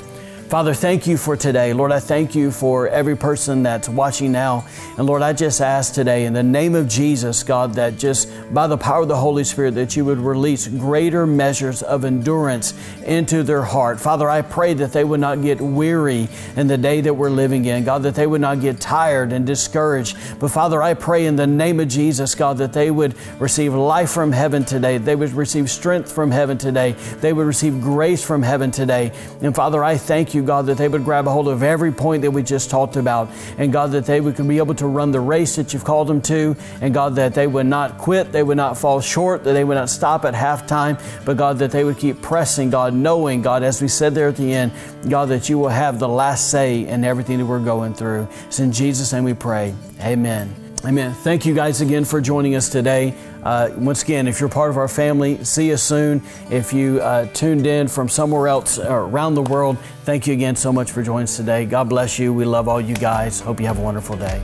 Father, 0.50 0.74
thank 0.74 1.06
you 1.06 1.16
for 1.16 1.36
today. 1.36 1.72
Lord, 1.72 1.92
I 1.92 2.00
thank 2.00 2.34
you 2.34 2.50
for 2.50 2.88
every 2.88 3.16
person 3.16 3.62
that's 3.62 3.88
watching 3.88 4.32
now. 4.32 4.66
And 4.98 5.06
Lord, 5.06 5.22
I 5.22 5.32
just 5.32 5.60
ask 5.60 5.94
today 5.94 6.24
in 6.24 6.32
the 6.32 6.42
name 6.42 6.74
of 6.74 6.88
Jesus, 6.88 7.44
God, 7.44 7.74
that 7.74 7.98
just 7.98 8.28
by 8.52 8.66
the 8.66 8.76
power 8.76 9.02
of 9.02 9.08
the 9.08 9.16
Holy 9.16 9.44
Spirit, 9.44 9.76
that 9.76 9.94
you 9.94 10.04
would 10.04 10.18
release 10.18 10.66
greater 10.66 11.24
measures 11.24 11.84
of 11.84 12.04
endurance 12.04 12.74
into 13.06 13.44
their 13.44 13.62
heart. 13.62 14.00
Father, 14.00 14.28
I 14.28 14.42
pray 14.42 14.74
that 14.74 14.92
they 14.92 15.04
would 15.04 15.20
not 15.20 15.40
get 15.40 15.60
weary 15.60 16.26
in 16.56 16.66
the 16.66 16.76
day 16.76 17.00
that 17.00 17.14
we're 17.14 17.30
living 17.30 17.64
in. 17.66 17.84
God, 17.84 18.02
that 18.02 18.16
they 18.16 18.26
would 18.26 18.40
not 18.40 18.60
get 18.60 18.80
tired 18.80 19.32
and 19.32 19.46
discouraged. 19.46 20.16
But 20.40 20.50
Father, 20.50 20.82
I 20.82 20.94
pray 20.94 21.26
in 21.26 21.36
the 21.36 21.46
name 21.46 21.78
of 21.78 21.86
Jesus, 21.86 22.34
God, 22.34 22.58
that 22.58 22.72
they 22.72 22.90
would 22.90 23.14
receive 23.38 23.72
life 23.72 24.10
from 24.10 24.32
heaven 24.32 24.64
today. 24.64 24.98
They 24.98 25.14
would 25.14 25.30
receive 25.30 25.70
strength 25.70 26.10
from 26.10 26.32
heaven 26.32 26.58
today. 26.58 26.96
They 27.20 27.32
would 27.32 27.46
receive 27.46 27.80
grace 27.80 28.24
from 28.24 28.42
heaven 28.42 28.72
today. 28.72 29.12
And 29.42 29.54
Father, 29.54 29.84
I 29.84 29.96
thank 29.96 30.34
you 30.34 30.39
you, 30.40 30.46
God, 30.46 30.66
that 30.66 30.78
they 30.78 30.88
would 30.88 31.04
grab 31.04 31.26
a 31.26 31.30
hold 31.30 31.48
of 31.48 31.62
every 31.62 31.92
point 31.92 32.22
that 32.22 32.30
we 32.30 32.42
just 32.42 32.70
talked 32.70 32.96
about. 32.96 33.30
And 33.58 33.72
God, 33.72 33.92
that 33.92 34.06
they 34.06 34.20
would 34.20 34.36
be 34.36 34.58
able 34.58 34.74
to 34.76 34.86
run 34.86 35.12
the 35.12 35.20
race 35.20 35.56
that 35.56 35.72
you've 35.72 35.84
called 35.84 36.08
them 36.08 36.22
to. 36.22 36.56
And 36.80 36.94
God, 36.94 37.16
that 37.16 37.34
they 37.34 37.46
would 37.46 37.66
not 37.66 37.98
quit, 37.98 38.32
they 38.32 38.42
would 38.42 38.56
not 38.56 38.78
fall 38.78 39.00
short, 39.00 39.44
that 39.44 39.52
they 39.52 39.64
would 39.64 39.74
not 39.74 39.90
stop 39.90 40.24
at 40.24 40.34
halftime, 40.34 41.00
but 41.24 41.36
God, 41.36 41.58
that 41.58 41.70
they 41.70 41.84
would 41.84 41.98
keep 41.98 42.22
pressing, 42.22 42.70
God, 42.70 42.94
knowing, 42.94 43.42
God, 43.42 43.62
as 43.62 43.82
we 43.82 43.88
said 43.88 44.14
there 44.14 44.28
at 44.28 44.36
the 44.36 44.52
end, 44.52 44.72
God, 45.08 45.28
that 45.28 45.48
you 45.48 45.58
will 45.58 45.68
have 45.68 45.98
the 45.98 46.08
last 46.08 46.50
say 46.50 46.86
in 46.86 47.04
everything 47.04 47.38
that 47.38 47.46
we're 47.46 47.60
going 47.60 47.94
through. 47.94 48.28
It's 48.46 48.60
in 48.60 48.72
Jesus' 48.72 49.12
name 49.12 49.24
we 49.24 49.34
pray. 49.34 49.74
Amen. 50.00 50.54
Amen. 50.84 51.12
Thank 51.12 51.44
you 51.44 51.54
guys 51.54 51.82
again 51.82 52.06
for 52.06 52.22
joining 52.22 52.54
us 52.54 52.70
today. 52.70 53.14
Uh, 53.42 53.70
once 53.76 54.02
again, 54.02 54.28
if 54.28 54.40
you're 54.40 54.48
part 54.48 54.70
of 54.70 54.76
our 54.76 54.88
family, 54.88 55.42
see 55.44 55.68
you 55.68 55.76
soon. 55.76 56.22
If 56.50 56.72
you 56.72 57.00
uh, 57.00 57.26
tuned 57.26 57.66
in 57.66 57.88
from 57.88 58.08
somewhere 58.08 58.48
else 58.48 58.78
around 58.78 59.34
the 59.34 59.42
world, 59.42 59.78
thank 60.04 60.26
you 60.26 60.34
again 60.34 60.56
so 60.56 60.72
much 60.72 60.90
for 60.90 61.02
joining 61.02 61.24
us 61.24 61.36
today. 61.36 61.64
God 61.64 61.88
bless 61.88 62.18
you. 62.18 62.32
We 62.32 62.44
love 62.44 62.68
all 62.68 62.80
you 62.80 62.94
guys. 62.94 63.40
Hope 63.40 63.60
you 63.60 63.66
have 63.66 63.78
a 63.78 63.82
wonderful 63.82 64.16
day. 64.16 64.42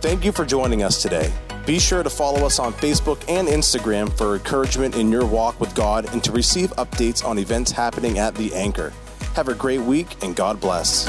Thank 0.00 0.24
you 0.24 0.32
for 0.32 0.44
joining 0.44 0.82
us 0.82 1.02
today. 1.02 1.32
Be 1.66 1.80
sure 1.80 2.04
to 2.04 2.10
follow 2.10 2.46
us 2.46 2.60
on 2.60 2.72
Facebook 2.74 3.24
and 3.28 3.48
Instagram 3.48 4.16
for 4.16 4.36
encouragement 4.36 4.94
in 4.94 5.10
your 5.10 5.26
walk 5.26 5.58
with 5.58 5.74
God 5.74 6.12
and 6.12 6.22
to 6.22 6.30
receive 6.30 6.70
updates 6.76 7.24
on 7.24 7.38
events 7.38 7.72
happening 7.72 8.18
at 8.18 8.36
The 8.36 8.54
Anchor. 8.54 8.92
Have 9.34 9.48
a 9.48 9.54
great 9.54 9.80
week 9.80 10.22
and 10.22 10.36
God 10.36 10.60
bless. 10.60 11.06